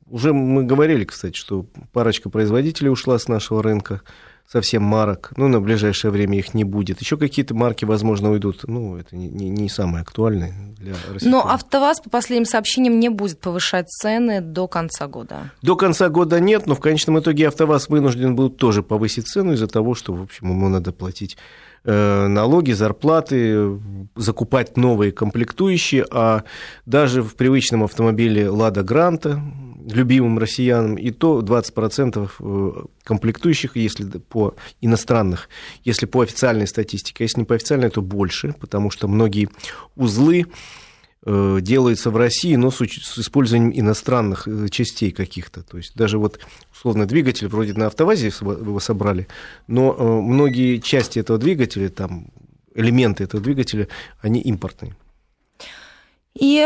уже 0.06 0.32
мы 0.32 0.64
говорили, 0.64 1.06
кстати, 1.06 1.36
что 1.36 1.66
парочка 1.92 2.30
производителей 2.30 2.92
ушла 2.92 3.18
с 3.18 3.28
нашего 3.28 3.64
рынка 3.64 4.02
совсем 4.52 4.82
марок. 4.82 5.32
Ну, 5.38 5.48
на 5.48 5.62
ближайшее 5.62 6.10
время 6.10 6.40
их 6.40 6.56
не 6.56 6.64
будет. 6.64 7.00
Еще 7.02 7.18
какие-то 7.18 7.54
марки, 7.54 7.86
возможно, 7.86 8.32
уйдут. 8.32 8.62
Ну, 8.64 8.98
это 8.98 9.16
не, 9.16 9.28
не, 9.28 9.50
не 9.50 9.70
самое 9.70 10.02
актуальное 10.02 10.54
для 10.80 10.96
России. 11.14 11.28
Но 11.28 11.48
АвтоВАЗ, 11.48 12.02
по 12.02 12.10
последним 12.10 12.46
сообщениям, 12.46 13.00
не 13.00 13.10
будет 13.10 13.40
повышать 13.40 13.88
цены 13.90 14.42
до 14.42 14.68
конца 14.68 15.08
года. 15.08 15.52
До 15.62 15.76
конца 15.76 16.10
года 16.10 16.40
нет, 16.40 16.66
но 16.66 16.74
в 16.74 16.80
конечном 16.80 17.20
итоге 17.20 17.48
АвтоВАЗ 17.48 17.90
вынужден 17.90 18.36
был 18.36 18.50
тоже 18.50 18.82
повысить 18.82 19.28
цену 19.28 19.54
из-за 19.54 19.68
того, 19.68 19.94
что, 19.94 20.14
в 20.14 20.24
общем, 20.24 20.50
ему 20.50 20.68
надо 20.68 20.94
платить 20.94 21.38
э, 21.84 22.28
налоги, 22.28 22.72
зарплаты, 22.72 23.80
закупать 24.16 24.78
новые 24.78 25.12
комплектующие, 25.12 26.08
а 26.10 26.44
даже 26.88 27.22
в 27.22 27.36
привычном 27.36 27.84
автомобиле 27.84 28.50
«Лада 28.50 28.82
Гранта», 28.82 29.40
любимым 29.94 30.40
россиянам, 30.40 30.96
и 30.96 31.12
то 31.12 31.42
20% 31.42 32.30
э, 32.40 32.72
комплектующих, 33.04 33.76
если 33.76 34.06
по 34.06 34.56
иностранных, 34.82 35.50
если 35.84 36.06
по 36.06 36.22
официальной 36.22 36.68
статистике, 36.68 37.24
а 37.24 37.26
если 37.26 37.40
не 37.40 37.46
по 37.46 37.56
официальной, 37.56 37.90
то 37.90 38.02
больше, 38.02 38.54
потому 38.60 38.92
что 38.92 39.08
многие 39.08 39.50
узлы 39.96 40.46
э, 41.26 41.58
делаются 41.62 42.10
в 42.12 42.18
России, 42.18 42.56
но 42.56 42.72
с, 42.72 42.82
использованием 42.82 43.72
иностранных 43.74 44.48
э, 44.48 44.68
частей 44.70 45.12
каких-то. 45.12 45.64
То 45.64 45.78
есть 45.78 45.96
даже 45.96 46.18
вот 46.18 46.40
условно 46.74 47.06
двигатель 47.06 47.48
вроде 47.48 47.74
на 47.74 47.88
автовазе 47.88 48.28
его 48.28 48.80
собрали, 48.80 49.28
но 49.68 50.22
многие 50.22 50.78
части 50.78 51.20
этого 51.20 51.40
двигателя, 51.40 51.90
там 51.90 52.28
элементы 52.76 53.24
этого 53.24 53.44
двигателя, 53.44 53.88
они 54.22 54.40
импортные. 54.42 54.96
И 56.40 56.58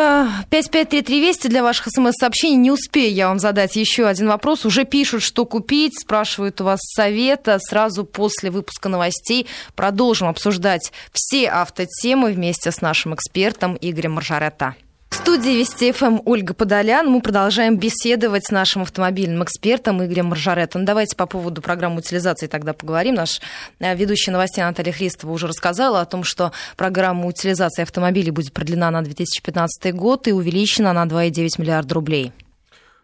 553320 0.51 1.49
для 1.49 1.63
ваших 1.63 1.87
смс-сообщений. 1.87 2.57
Не 2.57 2.71
успею 2.71 3.11
я 3.11 3.27
вам 3.27 3.39
задать 3.39 3.75
еще 3.75 4.05
один 4.05 4.27
вопрос. 4.27 4.65
Уже 4.65 4.85
пишут, 4.85 5.23
что 5.23 5.45
купить, 5.45 5.99
спрашивают 5.99 6.61
у 6.61 6.65
вас 6.65 6.79
совета. 6.81 7.57
Сразу 7.59 8.05
после 8.05 8.51
выпуска 8.51 8.87
новостей 8.87 9.47
продолжим 9.75 10.27
обсуждать 10.27 10.91
все 11.11 11.49
автотемы 11.49 12.31
вместе 12.31 12.71
с 12.71 12.81
нашим 12.81 13.15
экспертом 13.15 13.75
Игорем 13.81 14.13
Маржаретта. 14.13 14.75
В 15.13 15.15
студии 15.15 15.51
Вести 15.51 15.91
ФМ 15.91 16.21
Ольга 16.25 16.55
Подолян. 16.55 17.07
Мы 17.07 17.21
продолжаем 17.21 17.77
беседовать 17.77 18.47
с 18.47 18.49
нашим 18.49 18.81
автомобильным 18.81 19.43
экспертом 19.43 20.03
Игорем 20.03 20.25
Маржаретом. 20.25 20.81
Ну, 20.81 20.87
давайте 20.87 21.15
по 21.15 21.27
поводу 21.27 21.61
программы 21.61 21.99
утилизации 21.99 22.47
тогда 22.47 22.73
поговорим. 22.73 23.13
Наш 23.13 23.39
э, 23.79 23.95
ведущий 23.95 24.31
новостей 24.31 24.63
Наталья 24.63 24.91
Христова 24.91 25.31
уже 25.31 25.45
рассказала 25.45 26.01
о 26.01 26.05
том, 26.05 26.23
что 26.23 26.51
программа 26.77 27.27
утилизации 27.27 27.83
автомобилей 27.83 28.31
будет 28.31 28.53
продлена 28.53 28.89
на 28.89 29.03
2015 29.03 29.93
год 29.93 30.27
и 30.27 30.31
увеличена 30.31 30.93
на 30.93 31.05
2,9 31.05 31.61
миллиарда 31.61 31.93
рублей. 31.93 32.33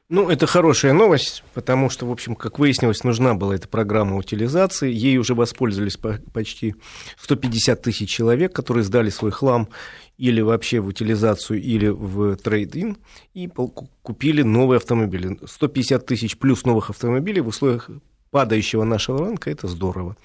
Ну, 0.10 0.28
это 0.32 0.48
хорошая 0.48 0.94
новость, 0.94 1.44
потому 1.54 1.92
что, 1.92 2.08
в 2.08 2.12
общем, 2.12 2.34
как 2.34 2.58
выяснилось, 2.58 3.04
нужна 3.04 3.36
была 3.36 3.54
эта 3.54 3.68
программа 3.68 4.16
утилизации. 4.16 4.92
Ей 4.92 5.18
уже 5.20 5.36
воспользовались 5.36 6.00
почти 6.34 6.74
150 7.20 7.80
тысяч 7.80 8.10
человек, 8.10 8.52
которые 8.52 8.84
сдали 8.84 9.12
свой 9.12 9.30
хлам 9.30 9.70
или 10.20 10.42
вообще 10.42 10.82
в 10.82 10.88
утилизацию, 10.88 11.62
или 11.62 11.88
в 11.88 12.36
трейд-ин, 12.36 12.98
и 13.34 13.48
купили 13.48 14.42
новые 14.42 14.78
автомобили. 14.78 15.40
150 15.46 16.06
тысяч 16.06 16.38
плюс 16.38 16.66
новых 16.66 16.90
автомобилей 16.90 17.40
в 17.40 17.48
условиях 17.48 17.90
падающего 18.30 18.84
нашего 18.84 19.26
рынка– 19.26 19.50
это 19.52 19.68
здорово. 19.68 20.18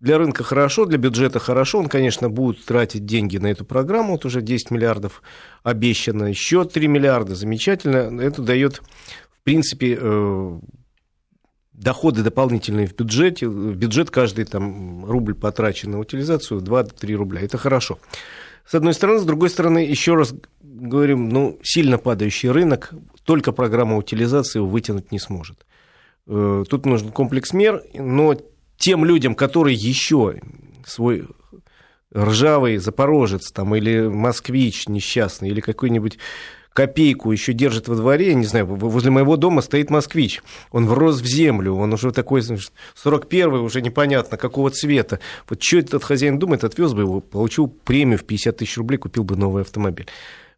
Для 0.00 0.16
рынка 0.16 0.42
хорошо, 0.42 0.86
для 0.86 0.96
бюджета 0.96 1.38
хорошо. 1.38 1.80
Он, 1.80 1.88
конечно, 1.88 2.30
будет 2.30 2.64
тратить 2.64 3.04
деньги 3.04 3.36
на 3.36 3.48
эту 3.48 3.66
программу. 3.66 4.12
Вот 4.12 4.24
уже 4.24 4.40
10 4.40 4.70
миллиардов 4.70 5.22
обещано, 5.62 6.24
еще 6.24 6.64
3 6.64 6.88
миллиарда. 6.88 7.34
Замечательно. 7.34 8.20
Это 8.22 8.40
дает, 8.40 8.76
в 8.76 9.44
принципе, 9.44 9.98
э, 10.00 10.60
доходы 11.74 12.22
дополнительные 12.22 12.86
в 12.86 12.96
бюджете. 12.96 13.48
В 13.48 13.76
бюджет 13.76 14.10
каждый 14.10 14.46
там, 14.46 15.04
рубль 15.04 15.34
потрачен 15.34 15.90
на 15.90 15.98
утилизацию 15.98 16.62
2-3 16.62 17.14
рубля. 17.14 17.42
Это 17.42 17.58
хорошо 17.58 17.98
с 18.66 18.74
одной 18.74 18.94
стороны. 18.94 19.20
С 19.20 19.24
другой 19.24 19.50
стороны, 19.50 19.78
еще 19.78 20.14
раз 20.14 20.34
говорим, 20.60 21.28
ну, 21.28 21.58
сильно 21.62 21.98
падающий 21.98 22.50
рынок, 22.50 22.92
только 23.24 23.52
программа 23.52 23.96
утилизации 23.96 24.58
его 24.58 24.68
вытянуть 24.68 25.12
не 25.12 25.18
сможет. 25.18 25.66
Э, 26.26 26.64
тут 26.68 26.86
нужен 26.86 27.10
комплекс 27.10 27.52
мер, 27.52 27.82
но 27.94 28.36
тем 28.76 29.04
людям, 29.04 29.34
которые 29.34 29.74
еще 29.74 30.40
свой 30.84 31.26
ржавый 32.14 32.78
запорожец 32.78 33.50
там, 33.52 33.74
или 33.74 34.08
москвич 34.08 34.88
несчастный, 34.88 35.50
или 35.50 35.60
какой-нибудь 35.60 36.18
копейку 36.76 37.32
еще 37.32 37.54
держит 37.54 37.88
во 37.88 37.96
дворе, 37.96 38.28
я 38.28 38.34
не 38.34 38.44
знаю, 38.44 38.66
возле 38.66 39.10
моего 39.10 39.38
дома 39.38 39.62
стоит 39.62 39.88
москвич, 39.88 40.42
он 40.70 40.86
врос 40.86 41.22
в 41.22 41.26
землю, 41.26 41.72
он 41.72 41.94
уже 41.94 42.12
такой, 42.12 42.42
41-й, 42.42 43.64
уже 43.64 43.80
непонятно 43.80 44.36
какого 44.36 44.68
цвета. 44.70 45.18
Вот 45.48 45.62
что 45.62 45.78
этот 45.78 46.04
хозяин 46.04 46.38
думает, 46.38 46.64
отвез 46.64 46.92
бы 46.92 47.00
его, 47.00 47.20
получил 47.20 47.66
премию 47.66 48.18
в 48.18 48.24
50 48.24 48.58
тысяч 48.58 48.76
рублей, 48.76 48.98
купил 48.98 49.24
бы 49.24 49.36
новый 49.36 49.62
автомобиль. 49.62 50.06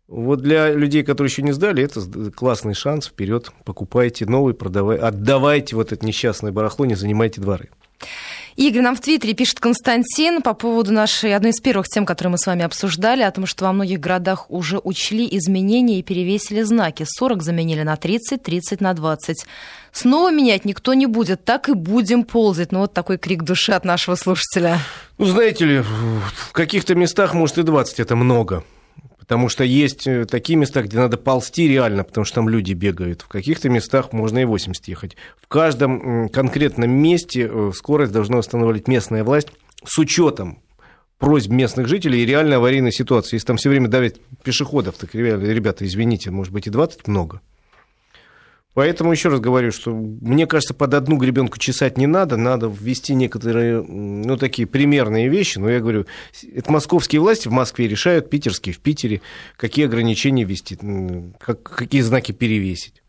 Вот 0.08 0.40
для 0.40 0.72
людей, 0.72 1.04
которые 1.04 1.30
еще 1.30 1.42
не 1.42 1.52
сдали, 1.52 1.84
это 1.84 2.32
классный 2.32 2.74
шанс. 2.74 3.06
Вперед, 3.06 3.52
покупайте 3.64 4.26
новый, 4.26 4.54
продавайте, 4.54 5.04
отдавайте 5.04 5.76
вот 5.76 5.92
это 5.92 6.04
несчастное 6.04 6.50
барахло, 6.50 6.86
не 6.86 6.96
занимайте 6.96 7.40
дворы. 7.40 7.68
Игорь 8.58 8.82
нам 8.82 8.96
в 8.96 9.00
Твиттере 9.00 9.34
пишет 9.34 9.60
Константин 9.60 10.42
по 10.42 10.52
поводу 10.52 10.92
нашей 10.92 11.32
одной 11.36 11.52
из 11.52 11.60
первых 11.60 11.86
тем, 11.86 12.04
которые 12.04 12.32
мы 12.32 12.38
с 12.38 12.46
вами 12.46 12.64
обсуждали, 12.64 13.22
о 13.22 13.30
том, 13.30 13.46
что 13.46 13.66
во 13.66 13.72
многих 13.72 14.00
городах 14.00 14.50
уже 14.50 14.80
учли 14.82 15.28
изменения 15.30 16.00
и 16.00 16.02
перевесили 16.02 16.62
знаки. 16.62 17.06
40 17.06 17.40
заменили 17.44 17.84
на 17.84 17.94
30, 17.94 18.42
30 18.42 18.80
на 18.80 18.94
20. 18.94 19.46
Снова 19.92 20.32
менять 20.32 20.64
никто 20.64 20.94
не 20.94 21.06
будет, 21.06 21.44
так 21.44 21.68
и 21.68 21.72
будем 21.74 22.24
ползать. 22.24 22.72
Ну 22.72 22.80
вот 22.80 22.92
такой 22.92 23.16
крик 23.16 23.44
души 23.44 23.70
от 23.70 23.84
нашего 23.84 24.16
слушателя. 24.16 24.80
Ну, 25.18 25.26
знаете 25.26 25.64
ли, 25.64 25.78
в 25.78 26.50
каких-то 26.50 26.96
местах, 26.96 27.34
может, 27.34 27.58
и 27.58 27.62
20 27.62 28.00
это 28.00 28.16
много. 28.16 28.64
Потому 29.28 29.50
что 29.50 29.62
есть 29.62 30.06
э, 30.06 30.24
такие 30.24 30.56
места, 30.56 30.80
где 30.80 30.96
надо 30.96 31.18
ползти 31.18 31.68
реально, 31.68 32.02
потому 32.02 32.24
что 32.24 32.36
там 32.36 32.48
люди 32.48 32.72
бегают. 32.72 33.20
В 33.20 33.28
каких-то 33.28 33.68
местах 33.68 34.14
можно 34.14 34.38
и 34.38 34.46
80 34.46 34.88
ехать. 34.88 35.16
В 35.38 35.46
каждом 35.48 36.30
конкретном 36.30 36.90
месте 36.90 37.46
э, 37.46 37.72
скорость 37.74 38.10
должна 38.10 38.38
устанавливать 38.38 38.88
местная 38.88 39.24
власть 39.24 39.48
с 39.84 39.98
учетом 39.98 40.62
просьб 41.18 41.50
местных 41.50 41.88
жителей 41.88 42.22
и 42.22 42.26
реальной 42.26 42.56
аварийной 42.56 42.90
ситуации. 42.90 43.36
Если 43.36 43.46
там 43.46 43.58
все 43.58 43.68
время 43.68 43.88
давят 43.88 44.18
пешеходов, 44.42 44.96
так, 44.96 45.14
ребята, 45.14 45.86
извините, 45.86 46.30
может 46.30 46.54
быть, 46.54 46.66
и 46.66 46.70
20 46.70 47.06
много. 47.06 47.42
Поэтому 48.78 49.10
еще 49.10 49.28
раз 49.28 49.40
говорю, 49.40 49.72
что 49.72 49.90
мне 49.90 50.46
кажется, 50.46 50.72
под 50.72 50.94
одну 50.94 51.16
гребенку 51.16 51.58
чесать 51.58 51.98
не 51.98 52.06
надо, 52.06 52.36
надо 52.36 52.68
ввести 52.68 53.12
некоторые, 53.12 53.82
ну, 53.82 54.36
такие 54.36 54.68
примерные 54.68 55.28
вещи. 55.28 55.58
Но 55.58 55.68
я 55.68 55.80
говорю, 55.80 56.06
это 56.54 56.70
московские 56.70 57.20
власти 57.20 57.48
в 57.48 57.50
Москве 57.50 57.88
решают, 57.88 58.30
питерские 58.30 58.72
в 58.72 58.78
Питере, 58.78 59.20
какие 59.56 59.86
ограничения 59.86 60.44
ввести, 60.44 60.78
как, 61.40 61.60
какие 61.64 62.02
знаки 62.02 62.30
перевесить. 62.30 63.02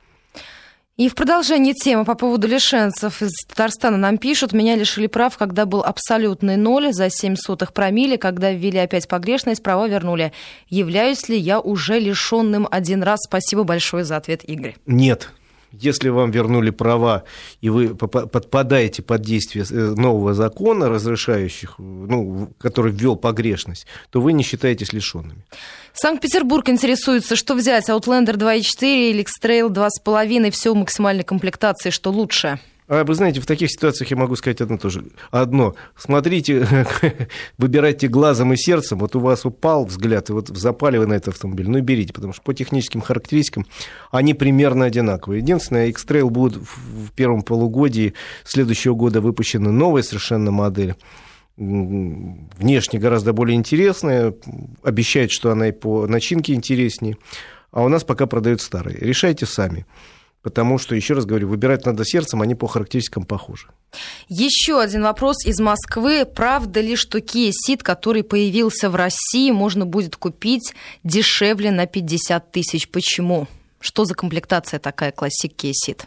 И 0.98 1.08
в 1.08 1.14
продолжении 1.14 1.74
темы 1.74 2.04
по 2.04 2.16
поводу 2.16 2.48
лишенцев 2.48 3.22
из 3.22 3.30
Татарстана 3.48 3.96
нам 3.96 4.18
пишут, 4.18 4.54
меня 4.54 4.76
лишили 4.76 5.06
прав, 5.06 5.38
когда 5.38 5.68
был 5.68 5.84
абсолютный 5.84 6.58
ноль 6.58 6.94
за 6.94 7.12
7 7.12 7.36
сотых 7.36 7.74
промили, 7.74 8.16
когда 8.16 8.52
ввели 8.52 8.80
опять 8.80 9.08
погрешность, 9.08 9.62
права 9.62 9.88
вернули. 9.88 10.34
Являюсь 10.68 11.30
ли 11.30 11.38
я 11.38 11.60
уже 11.60 12.00
лишенным 12.00 12.68
один 12.72 13.04
раз? 13.04 13.20
Спасибо 13.22 13.64
большое 13.66 14.04
за 14.04 14.18
ответ, 14.18 14.44
Игорь. 14.44 14.76
Нет, 14.88 15.30
если 15.72 16.10
вам 16.10 16.32
вернули 16.32 16.70
права, 16.72 17.24
и 17.62 17.70
вы 17.70 17.96
подпадаете 17.96 19.02
под 19.02 19.22
действие 19.22 19.66
э, 19.70 19.74
нового 19.74 20.34
закона, 20.34 20.90
разрешающих, 20.90 21.76
ну, 21.78 22.50
который 22.58 22.92
ввел 22.92 23.16
погрешность, 23.16 23.88
то 24.10 24.22
вы 24.22 24.34
не 24.34 24.44
считаетесь 24.44 24.94
лишенными. 24.94 25.46
Санкт-Петербург 25.94 26.70
интересуется, 26.70 27.36
что 27.36 27.56
взять, 27.56 27.90
Outlander 27.90 28.36
2.4 28.36 29.10
или 29.10 29.22
X-Trail 29.22 29.70
2.5, 29.70 30.52
все 30.52 30.74
в 30.74 30.78
максимальной 30.78 31.24
комплектации, 31.24 31.90
что 31.90 32.12
лучше? 32.12 32.60
А 32.90 33.04
вы 33.04 33.14
знаете, 33.14 33.40
в 33.40 33.46
таких 33.46 33.70
ситуациях 33.70 34.10
я 34.10 34.18
могу 34.18 34.36
сказать 34.36 34.62
одно 34.62 34.80
тоже. 34.80 35.06
Одно. 35.30 35.76
Смотрите, 35.96 36.88
выбирайте 37.60 38.08
глазом 38.08 38.52
и 38.54 38.58
сердцем. 38.58 38.98
Вот 38.98 39.16
у 39.16 39.20
вас 39.20 39.46
упал 39.46 39.86
взгляд, 39.86 40.32
и 40.32 40.34
вот 40.34 40.48
запали 40.48 40.98
вы 40.98 41.06
на 41.06 41.14
этот 41.14 41.36
автомобиль. 41.36 41.70
Ну 41.70 41.78
и 41.78 41.82
берите, 41.82 42.14
потому 42.14 42.34
что 42.34 42.42
по 42.42 42.52
техническим 42.56 43.02
характеристикам 43.02 43.68
они 44.12 44.34
примерно 44.34 44.86
одинаковые. 44.86 45.40
Единственное, 45.40 45.88
X-Trail 45.90 46.32
будет 46.32 46.56
в 46.56 47.12
первом 47.16 47.44
полугодии 47.44 48.16
следующего 48.44 48.96
года 48.96 49.22
выпущена 49.22 49.70
новая 49.70 50.02
совершенно 50.02 50.50
модель 50.50 50.96
внешне 51.58 53.00
гораздо 53.00 53.34
более 53.34 53.58
интересная, 53.58 54.34
обещает, 54.82 55.30
что 55.30 55.52
она 55.52 55.68
и 55.68 55.72
по 55.74 56.08
начинке 56.08 56.54
интереснее, 56.54 57.18
а 57.72 57.84
у 57.84 57.90
нас 57.90 58.06
пока 58.06 58.28
продают 58.28 58.62
старые. 58.62 58.98
Решайте 58.98 59.46
сами. 59.46 59.86
Потому 60.42 60.78
что, 60.78 60.96
еще 60.96 61.16
раз 61.16 61.26
говорю, 61.26 61.50
выбирать 61.50 61.86
надо 61.86 62.06
сердцем, 62.06 62.42
они 62.42 62.56
по 62.56 62.68
характеристикам 62.68 63.26
похожи. 63.26 63.68
Еще 64.30 64.80
один 64.80 65.04
вопрос 65.04 65.46
из 65.46 65.60
Москвы. 65.60 66.26
Правда 66.26 66.80
ли, 66.80 66.96
что 66.96 67.18
Kia 67.18 67.52
Ceed, 67.52 67.84
который 67.84 68.24
появился 68.24 68.90
в 68.90 68.96
России, 68.96 69.52
можно 69.52 69.86
будет 69.86 70.16
купить 70.16 70.74
дешевле 71.04 71.72
на 71.72 71.88
50 71.88 72.52
тысяч? 72.52 72.88
Почему? 72.88 73.48
Что 73.82 74.06
за 74.06 74.16
комплектация 74.16 74.80
такая 74.80 75.12
классик 75.12 75.54
Kia 75.54 75.72
Ceed? 75.72 76.04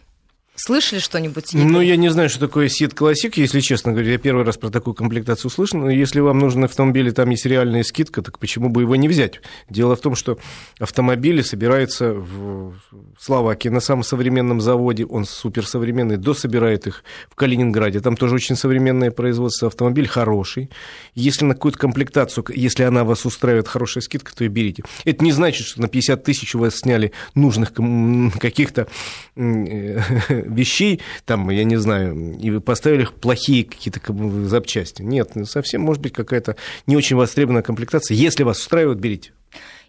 Слышали 0.55 1.01
что-нибудь? 1.01 1.55
Ну, 1.55 1.81
я 1.81 1.97
не 1.97 2.11
знаю, 2.11 2.29
что 2.29 2.39
такое 2.39 2.69
Сид 2.69 2.93
Классик, 2.93 3.39
если 3.39 3.61
честно 3.61 3.93
говоря. 3.93 4.13
Я 4.13 4.19
первый 4.19 4.45
раз 4.45 4.59
про 4.59 4.69
такую 4.69 4.93
комплектацию 4.93 5.51
слышал. 5.51 5.81
Но 5.81 5.89
если 5.89 6.21
вам 6.21 6.39
нужен 6.39 6.63
автомобиль, 6.65 7.09
и 7.09 7.11
там 7.11 7.31
есть 7.31 7.47
реальная 7.47 7.83
скидка, 7.83 8.21
так 8.21 8.39
почему 8.39 8.69
бы 8.69 8.83
его 8.83 8.95
не 8.95 9.09
взять? 9.09 9.41
Дело 9.71 9.97
в 9.97 10.01
том, 10.01 10.15
что 10.15 10.39
автомобили 10.79 11.41
собираются 11.41 12.13
в 12.13 12.75
Словакии 13.19 13.71
на 13.71 13.81
самом 13.81 14.03
современном 14.03 14.61
заводе. 14.61 15.07
Он 15.07 15.25
суперсовременный. 15.25 16.19
Дособирает 16.19 16.87
их 16.87 17.03
в 17.31 17.35
Калининграде. 17.35 18.01
Там 18.01 18.17
тоже 18.17 18.35
очень 18.35 18.55
современное 18.55 19.11
производство. 19.11 19.69
Автомобиль 19.69 20.07
хороший. 20.07 20.69
Если 21.15 21.47
на 21.47 21.55
какую-то 21.55 21.79
комплектацию, 21.79 22.45
если 22.55 22.83
она 22.83 23.05
вас 23.05 23.25
устраивает, 23.25 23.69
хорошая 23.69 24.03
скидка, 24.03 24.37
то 24.37 24.45
и 24.45 24.49
берите. 24.49 24.83
Это 25.07 25.25
не 25.25 25.33
значит, 25.33 25.67
что 25.67 25.81
на 25.81 25.89
50 25.89 26.23
тысяч 26.23 26.55
у 26.55 26.59
вас 26.59 26.77
сняли 26.77 27.13
нужных 27.35 27.73
каких-то 28.39 28.87
вещей, 30.45 31.01
там, 31.25 31.51
я 31.51 31.65
не 31.65 31.77
знаю, 31.77 32.39
и 32.39 32.59
поставили 32.61 33.07
плохие 33.21 33.65
какие-то 33.65 34.01
запчасти. 34.47 35.03
Нет, 35.03 35.33
совсем 35.45 35.83
может 35.83 36.03
быть 36.03 36.13
какая-то 36.13 36.57
не 36.87 36.97
очень 36.97 37.17
востребованная 37.17 37.63
комплектация. 37.63 38.15
Если 38.15 38.43
вас 38.43 38.59
устраивает, 38.59 38.99
берите. 38.99 39.33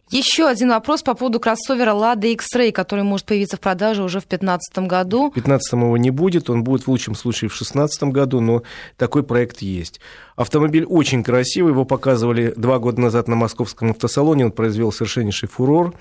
Еще 0.10 0.48
один 0.48 0.70
вопрос 0.70 1.02
по 1.02 1.16
поводу 1.16 1.40
кроссовера 1.40 1.92
Lada 1.92 2.32
X-Ray, 2.34 2.72
который 2.72 3.04
может 3.04 3.26
появиться 3.26 3.58
в 3.58 3.60
продаже 3.60 4.04
уже 4.04 4.20
в 4.20 4.28
2015 4.28 4.88
году. 4.88 5.32
В 5.32 5.34
2015 5.34 5.74
его 5.74 5.98
не 5.98 6.12
будет, 6.12 6.52
он 6.52 6.64
будет 6.64 6.84
в 6.84 6.88
лучшем 6.88 7.16
случае 7.16 7.50
в 7.50 7.54
2016 7.54 8.04
году, 8.12 8.40
но 8.40 8.62
такой 8.98 9.24
проект 9.24 9.64
есть. 9.64 10.00
Автомобиль 10.36 10.86
очень 10.86 11.24
красивый, 11.24 11.72
его 11.72 11.86
показывали 11.86 12.54
два 12.56 12.78
года 12.78 13.02
назад 13.02 13.28
на 13.28 13.36
московском 13.36 13.90
автосалоне, 13.90 14.46
он 14.46 14.52
произвел 14.52 14.92
совершеннейший 14.92 15.50
фурор. 15.50 15.96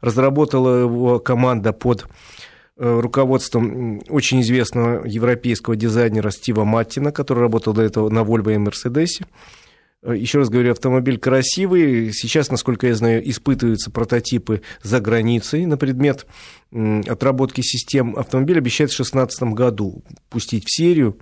Разработала 0.00 0.80
его 0.80 1.18
команда 1.18 1.72
под 1.74 2.06
руководством 2.78 4.02
очень 4.08 4.40
известного 4.40 5.04
европейского 5.06 5.76
дизайнера 5.76 6.30
Стива 6.30 6.64
Маттина, 6.64 7.12
который 7.12 7.40
работал 7.40 7.74
до 7.74 7.82
этого 7.82 8.08
на 8.08 8.20
Volvo 8.20 8.54
и 8.54 8.58
Mercedes. 8.58 9.24
Э, 10.02 10.14
Еще 10.16 10.38
раз 10.38 10.48
говорю, 10.48 10.72
автомобиль 10.72 11.18
красивый. 11.18 12.12
Сейчас, 12.12 12.50
насколько 12.50 12.86
я 12.86 12.94
знаю, 12.94 13.28
испытываются 13.28 13.90
прототипы 13.90 14.62
за 14.82 15.00
границей 15.00 15.66
на 15.66 15.76
предмет 15.76 16.26
отработки 16.70 17.62
систем. 17.62 18.16
Автомобиль 18.16 18.58
обещает 18.58 18.90
в 18.90 18.96
2016 18.96 19.54
году 19.54 20.04
пустить 20.28 20.64
в 20.66 20.74
серию. 20.74 21.18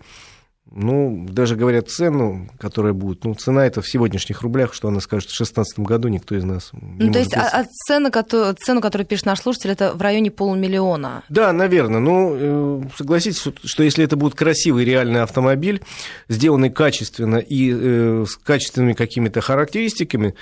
Ну, 0.72 1.26
даже 1.30 1.54
говорят 1.54 1.88
цену, 1.88 2.48
которая 2.58 2.92
будет. 2.92 3.24
Ну, 3.24 3.34
цена 3.34 3.64
это 3.66 3.82
в 3.82 3.88
сегодняшних 3.88 4.42
рублях, 4.42 4.74
что 4.74 4.88
она 4.88 5.00
скажет 5.00 5.30
в 5.30 5.36
2016 5.36 5.78
году, 5.80 6.08
никто 6.08 6.34
из 6.34 6.42
нас 6.42 6.70
не 6.72 7.06
Ну, 7.06 7.12
то 7.12 7.20
есть 7.20 7.34
а, 7.34 7.48
а 7.60 7.64
цена, 7.86 8.10
которую, 8.10 8.54
цену, 8.54 8.80
которую 8.80 9.06
пишет 9.06 9.26
наш 9.26 9.40
слушатель, 9.40 9.70
это 9.70 9.94
в 9.94 10.02
районе 10.02 10.30
полумиллиона? 10.30 11.22
Да, 11.28 11.52
наверное. 11.52 12.00
Ну, 12.00 12.34
э, 12.34 12.82
согласитесь, 12.96 13.42
что 13.64 13.82
если 13.84 14.04
это 14.04 14.16
будет 14.16 14.34
красивый 14.34 14.84
реальный 14.84 15.22
автомобиль, 15.22 15.82
сделанный 16.28 16.70
качественно 16.70 17.36
и 17.36 17.72
э, 17.72 18.24
с 18.28 18.36
качественными 18.36 18.94
какими-то 18.94 19.40
характеристиками, 19.40 20.34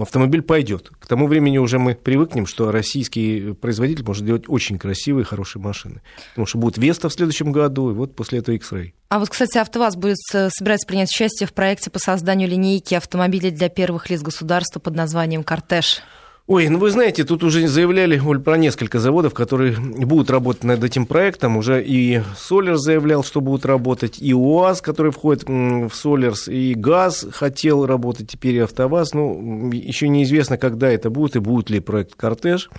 автомобиль 0.00 0.42
пойдет. 0.42 0.90
К 1.00 1.06
тому 1.06 1.26
времени 1.26 1.58
уже 1.58 1.78
мы 1.78 1.94
привыкнем, 1.94 2.46
что 2.46 2.70
российский 2.70 3.52
производитель 3.54 4.04
может 4.04 4.24
делать 4.24 4.44
очень 4.46 4.78
красивые, 4.78 5.24
хорошие 5.24 5.60
машины. 5.60 6.02
Потому 6.30 6.46
что 6.46 6.58
будет 6.58 6.78
Веста 6.78 7.08
в 7.08 7.12
следующем 7.12 7.50
году, 7.50 7.90
и 7.90 7.94
вот 7.94 8.14
после 8.14 8.38
этого 8.38 8.54
X-Ray. 8.54 8.92
А 9.10 9.18
вот, 9.18 9.30
кстати, 9.30 9.56
АвтоВАЗ 9.56 9.96
будет 9.96 10.18
собираться 10.18 10.86
принять 10.86 11.08
участие 11.10 11.46
в 11.46 11.54
проекте 11.54 11.88
по 11.88 11.98
созданию 11.98 12.46
линейки 12.46 12.94
автомобилей 12.94 13.50
для 13.50 13.70
первых 13.70 14.10
лиц 14.10 14.20
государства 14.20 14.80
под 14.80 14.94
названием 14.96 15.42
«Кортеж». 15.42 16.02
Ой, 16.46 16.68
ну 16.68 16.78
вы 16.78 16.90
знаете, 16.90 17.24
тут 17.24 17.42
уже 17.42 17.68
заявляли 17.68 18.18
Оль, 18.18 18.40
про 18.40 18.56
несколько 18.56 18.98
заводов, 18.98 19.34
которые 19.34 19.76
будут 19.78 20.30
работать 20.30 20.64
над 20.64 20.82
этим 20.82 21.04
проектом. 21.04 21.58
Уже 21.58 21.84
и 21.84 22.22
Солерс 22.38 22.80
заявлял, 22.80 23.22
что 23.22 23.42
будут 23.42 23.66
работать, 23.66 24.16
и 24.18 24.32
УАЗ, 24.34 24.80
который 24.80 25.12
входит 25.12 25.44
в 25.46 25.90
Солерс, 25.92 26.48
и 26.48 26.72
ГАЗ 26.74 27.26
хотел 27.32 27.84
работать, 27.84 28.30
теперь 28.30 28.56
и 28.56 28.60
АвтоВАЗ. 28.60 29.12
Ну, 29.12 29.70
еще 29.72 30.08
неизвестно, 30.08 30.56
когда 30.56 30.90
это 30.90 31.10
будет, 31.10 31.36
и 31.36 31.40
будет 31.40 31.68
ли 31.68 31.80
проект 31.80 32.14
«Кортеж» 32.14 32.70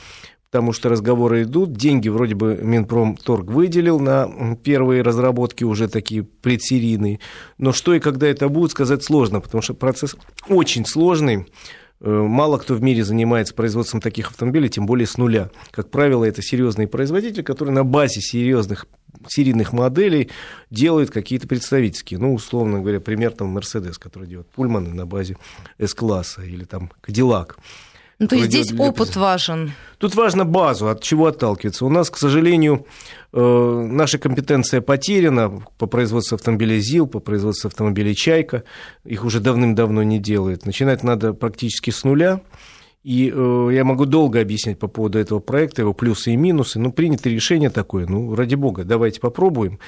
потому 0.52 0.74
что 0.74 0.90
разговоры 0.90 1.44
идут, 1.44 1.74
деньги 1.74 2.10
вроде 2.10 2.36
бы 2.36 2.60
Минпромторг 2.62 3.52
выделил 3.52 4.00
на 4.00 4.56
первые 4.64 5.04
разработки 5.04 5.64
уже 5.64 5.88
такие 5.88 6.24
предсерийные, 6.24 7.20
но 7.58 7.72
что 7.72 7.94
и 7.94 8.00
когда 8.00 8.28
это 8.28 8.50
будет, 8.50 8.72
сказать 8.72 9.04
сложно, 9.04 9.42
потому 9.42 9.62
что 9.62 9.74
процесс 9.74 10.16
очень 10.48 10.86
сложный, 10.86 11.46
Э, 12.02 12.10
мало 12.10 12.58
кто 12.58 12.76
в 12.76 12.82
мире 12.82 13.04
занимается 13.04 13.54
производством 13.54 14.00
таких 14.00 14.30
автомобилей, 14.30 14.70
тем 14.70 14.86
более 14.86 15.06
с 15.06 15.18
нуля. 15.18 15.52
Как 15.72 15.90
правило, 15.90 16.24
это 16.24 16.42
серьезные 16.42 16.88
производители, 16.88 17.42
которые 17.42 17.74
на 17.76 17.84
базе 17.84 18.22
серьезных 18.22 18.86
серийных 19.28 19.74
моделей 19.74 20.30
делают 20.70 21.12
какие-то 21.12 21.48
представительские. 21.48 22.20
Ну, 22.20 22.34
условно 22.34 22.80
говоря, 22.80 23.02
пример 23.02 23.32
там 23.32 23.58
Mercedes, 23.58 23.96
который 24.00 24.30
делает 24.30 24.50
Пульманы 24.50 24.94
на 24.94 25.06
базе 25.06 25.38
S-класса 25.78 26.44
или 26.44 26.64
там 26.64 26.92
Cadillac. 27.06 27.56
Ну, 28.20 28.28
то 28.28 28.36
есть 28.36 28.50
здесь 28.50 28.74
опыт 28.78 29.16
важен. 29.16 29.72
Тут 29.98 30.16
важно 30.16 30.44
базу, 30.44 30.90
от 30.90 31.02
чего 31.02 31.28
отталкиваться. 31.28 31.86
У 31.86 31.90
нас, 31.90 32.10
к 32.10 32.18
сожалению, 32.18 32.86
э, 33.32 33.88
наша 33.90 34.18
компетенция 34.18 34.82
потеряна 34.82 35.64
по 35.78 35.88
производству 35.88 36.36
автомобилей 36.36 36.80
ЗИЛ, 36.80 37.08
по 37.08 37.20
производству 37.20 37.68
автомобилей 37.68 38.16
«Чайка». 38.16 38.64
Их 39.06 39.24
уже 39.24 39.40
давным-давно 39.40 40.04
не 40.04 40.20
делают. 40.20 40.66
Начинать 40.66 41.02
надо 41.02 41.34
практически 41.34 41.92
с 41.92 42.04
нуля. 42.04 42.42
И 43.04 43.32
э, 43.34 43.70
я 43.72 43.86
могу 43.86 44.06
долго 44.06 44.42
объяснять 44.42 44.80
по 44.80 44.88
поводу 44.88 45.18
этого 45.18 45.40
проекта, 45.40 45.84
его 45.84 45.94
плюсы 45.94 46.34
и 46.34 46.36
минусы. 46.36 46.78
Но 46.78 46.92
принято 46.92 47.30
решение 47.30 47.70
такое. 47.70 48.06
Ну, 48.06 48.36
ради 48.36 48.56
бога, 48.56 48.84
давайте 48.84 49.22
попробуем. 49.22 49.80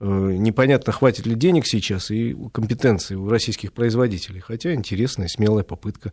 Э, 0.00 0.04
непонятно, 0.06 0.92
хватит 0.92 1.26
ли 1.26 1.34
денег 1.34 1.66
сейчас 1.66 2.12
и 2.12 2.36
компетенции 2.52 3.16
у 3.16 3.28
российских 3.28 3.72
производителей. 3.72 4.40
Хотя 4.40 4.72
интересная, 4.72 5.26
смелая 5.26 5.64
попытка 5.64 6.12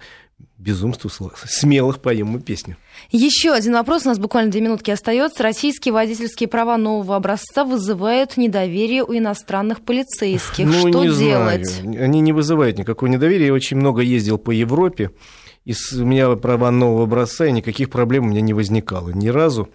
безумству 0.58 1.12
смелых 1.46 2.02
поем 2.02 2.28
мы 2.28 2.40
песню. 2.40 2.78
Еще 3.12 3.52
один 3.52 3.74
вопрос, 3.74 4.06
у 4.06 4.10
нас 4.10 4.18
буквально 4.18 4.50
две 4.50 4.62
минутки 4.62 4.90
остается. 4.90 5.44
Российские 5.44 5.94
водительские 5.94 6.50
права 6.50 6.78
нового 6.78 7.16
образца 7.16 7.64
вызывают 7.64 8.38
недоверие 8.38 9.04
у 9.04 9.16
иностранных 9.16 9.82
полицейских. 9.82 10.66
Ну, 10.66 10.90
Что 10.90 11.06
не 11.06 11.16
делать? 11.16 11.68
Знаю. 11.68 12.04
Они 12.04 12.22
не 12.22 12.34
вызывают 12.34 12.80
никакого 12.80 13.08
недоверия. 13.08 13.48
Я 13.48 13.54
очень 13.54 13.78
много 13.78 14.02
ездил 14.02 14.40
по 14.40 14.50
Европе. 14.50 15.12
И 15.64 15.74
у 15.96 16.06
меня 16.06 16.36
права 16.36 16.72
нового 16.72 17.04
образца, 17.04 17.48
и 17.48 17.52
никаких 17.52 17.90
проблем 17.90 18.26
у 18.26 18.30
меня 18.30 18.42
не 18.42 18.54
возникало 18.54 19.10
ни 19.10 19.28
разу. 19.28 19.70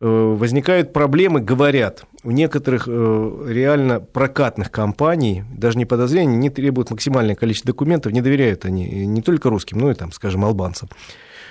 Возникают 0.00 0.92
проблемы, 0.92 1.40
говорят, 1.40 2.04
у 2.22 2.30
некоторых 2.30 2.86
реально 2.86 4.00
прокатных 4.00 4.70
компаний, 4.70 5.44
даже 5.54 5.78
не 5.78 5.86
подозрения, 5.86 6.36
не 6.36 6.50
требуют 6.50 6.90
максимальное 6.90 7.34
количество 7.34 7.68
документов, 7.68 8.12
не 8.12 8.20
доверяют 8.20 8.64
они 8.64 9.06
не 9.06 9.22
только 9.22 9.48
русским, 9.48 9.78
но 9.78 9.90
и, 9.90 9.94
там, 9.94 10.12
скажем, 10.12 10.44
албанцам. 10.44 10.88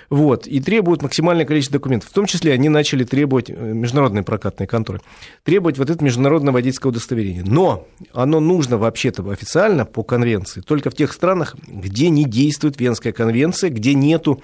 Вот, 0.10 0.48
и 0.48 0.60
требуют 0.60 1.02
максимальное 1.02 1.46
количество 1.46 1.80
документов. 1.80 2.10
В 2.10 2.13
том 2.13 2.26
числе 2.26 2.54
они 2.54 2.70
начали 2.70 3.04
требовать, 3.04 3.50
э, 3.50 3.54
международные 3.54 4.24
прокатные 4.24 4.68
конторы, 4.68 5.02
требовать 5.44 5.78
вот 5.78 5.89
это 5.89 6.04
международное 6.04 6.54
водительское 6.54 6.89
удостоверение. 6.89 7.44
Но 7.44 7.88
оно 8.13 8.39
нужно 8.39 8.78
вообще-то 8.78 9.28
официально 9.30 9.86
по 9.86 10.04
конвенции 10.04 10.62
только 10.62 10.89
в 10.89 10.96
тех 10.96 11.13
странах, 11.13 11.56
где 11.68 12.10
не 12.10 12.26
действует 12.26 12.80
Венская 12.80 13.13
конвенция, 13.13 13.70
где 13.70 13.94
нету 13.94 14.41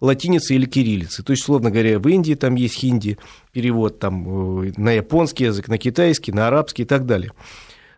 латиницы 0.00 0.54
или 0.54 0.66
кириллицы. 0.66 1.22
То 1.22 1.32
есть, 1.32 1.42
условно 1.42 1.70
говоря, 1.70 1.98
в 1.98 2.08
Индии 2.08 2.34
там 2.34 2.54
есть 2.56 2.74
хинди, 2.74 3.18
перевод 3.52 3.98
там 3.98 4.62
э, 4.62 4.72
на 4.76 4.92
японский 4.92 5.44
язык, 5.44 5.68
на 5.68 5.78
китайский, 5.78 6.32
на 6.32 6.48
арабский 6.48 6.82
и 6.82 6.86
так 6.86 7.06
далее. 7.06 7.32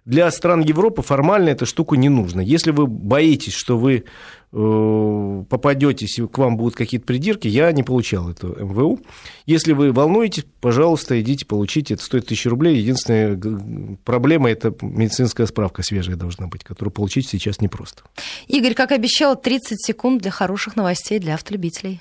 Для 0.07 0.31
стран 0.31 0.61
Европы 0.61 1.03
формально 1.03 1.49
эта 1.49 1.67
штука 1.67 1.97
не 1.97 2.09
нужна. 2.09 2.41
Если 2.41 2.71
вы 2.71 2.87
боитесь, 2.87 3.55
что 3.55 3.77
вы 3.77 4.05
э, 4.53 5.45
попадетесь, 5.51 6.21
к 6.31 6.39
вам 6.39 6.57
будут 6.57 6.77
какие-то 6.77 7.05
придирки, 7.05 7.49
я 7.49 7.73
не 7.73 7.83
получал 7.83 8.31
это 8.31 8.47
МВУ. 8.47 9.01
Если 9.47 9.73
вы 9.73 9.93
волнуетесь, 9.93 10.47
пожалуйста, 10.61 11.21
идите, 11.21 11.45
получите. 11.45 11.95
Это 11.95 12.05
стоит 12.05 12.27
тысячу 12.27 12.51
рублей. 12.51 12.79
Единственная 12.79 13.99
проблема– 14.05 14.49
это 14.51 14.73
медицинская 14.81 15.49
справка 15.49 15.83
свежая 15.83 16.15
должна 16.15 16.47
быть, 16.47 16.63
которую 16.63 16.93
получить 16.93 17.29
сейчас 17.29 17.61
непросто. 17.61 18.05
Игорь, 18.47 18.75
как 18.75 18.93
обещал, 18.93 19.35
30 19.35 19.85
секунд 19.85 20.23
для 20.23 20.31
хороших 20.31 20.77
новостей 20.77 21.19
для 21.19 21.35
автолюбителей. 21.35 22.01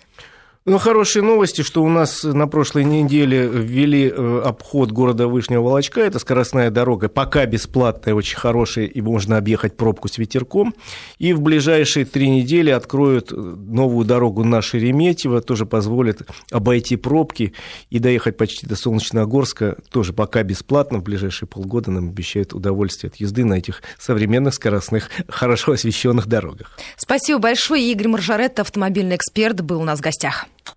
Ну, 0.67 0.79
хорошие 0.79 1.21
новости, 1.21 1.61
что 1.61 1.83
у 1.83 1.89
нас 1.89 2.23
на 2.23 2.47
прошлой 2.47 2.85
неделе 2.85 3.47
ввели 3.47 4.09
э, 4.09 4.41
обход 4.43 4.91
города 4.91 5.27
Вышнего 5.27 5.61
Волочка. 5.61 6.01
Это 6.01 6.17
скоростная 6.17 6.71
дорога, 6.71 7.07
пока 7.07 7.45
бесплатная, 7.45 8.15
очень 8.15 8.35
хорошая, 8.35 8.85
и 8.85 8.99
можно 8.99 9.37
объехать 9.37 9.77
пробку 9.77 10.07
с 10.07 10.17
ветерком. 10.17 10.73
И 11.19 11.33
в 11.33 11.41
ближайшие 11.41 12.03
три 12.03 12.31
недели 12.31 12.71
откроют 12.71 13.31
э, 13.31 13.35
новую 13.35 14.07
дорогу 14.07 14.43
на 14.43 14.63
Шереметьево, 14.63 15.41
тоже 15.41 15.67
позволит 15.67 16.23
обойти 16.49 16.95
пробки 16.95 17.53
и 17.91 17.99
доехать 17.99 18.35
почти 18.35 18.65
до 18.65 18.75
Солнечногорска, 18.75 19.77
тоже 19.91 20.13
пока 20.13 20.41
бесплатно. 20.41 20.97
В 20.97 21.03
ближайшие 21.03 21.47
полгода 21.47 21.91
нам 21.91 22.09
обещают 22.09 22.55
удовольствие 22.55 23.09
от 23.09 23.17
езды 23.17 23.45
на 23.45 23.53
этих 23.53 23.83
современных 23.99 24.55
скоростных, 24.55 25.11
хорошо 25.27 25.73
освещенных 25.73 26.25
дорогах. 26.25 26.75
Спасибо 26.97 27.37
большое. 27.37 27.91
Игорь 27.91 28.07
Маржарет, 28.07 28.59
автомобильный 28.59 29.15
эксперт, 29.15 29.61
был 29.61 29.81
у 29.81 29.83
нас 29.83 29.99
в 29.99 30.01
гостях. 30.01 30.47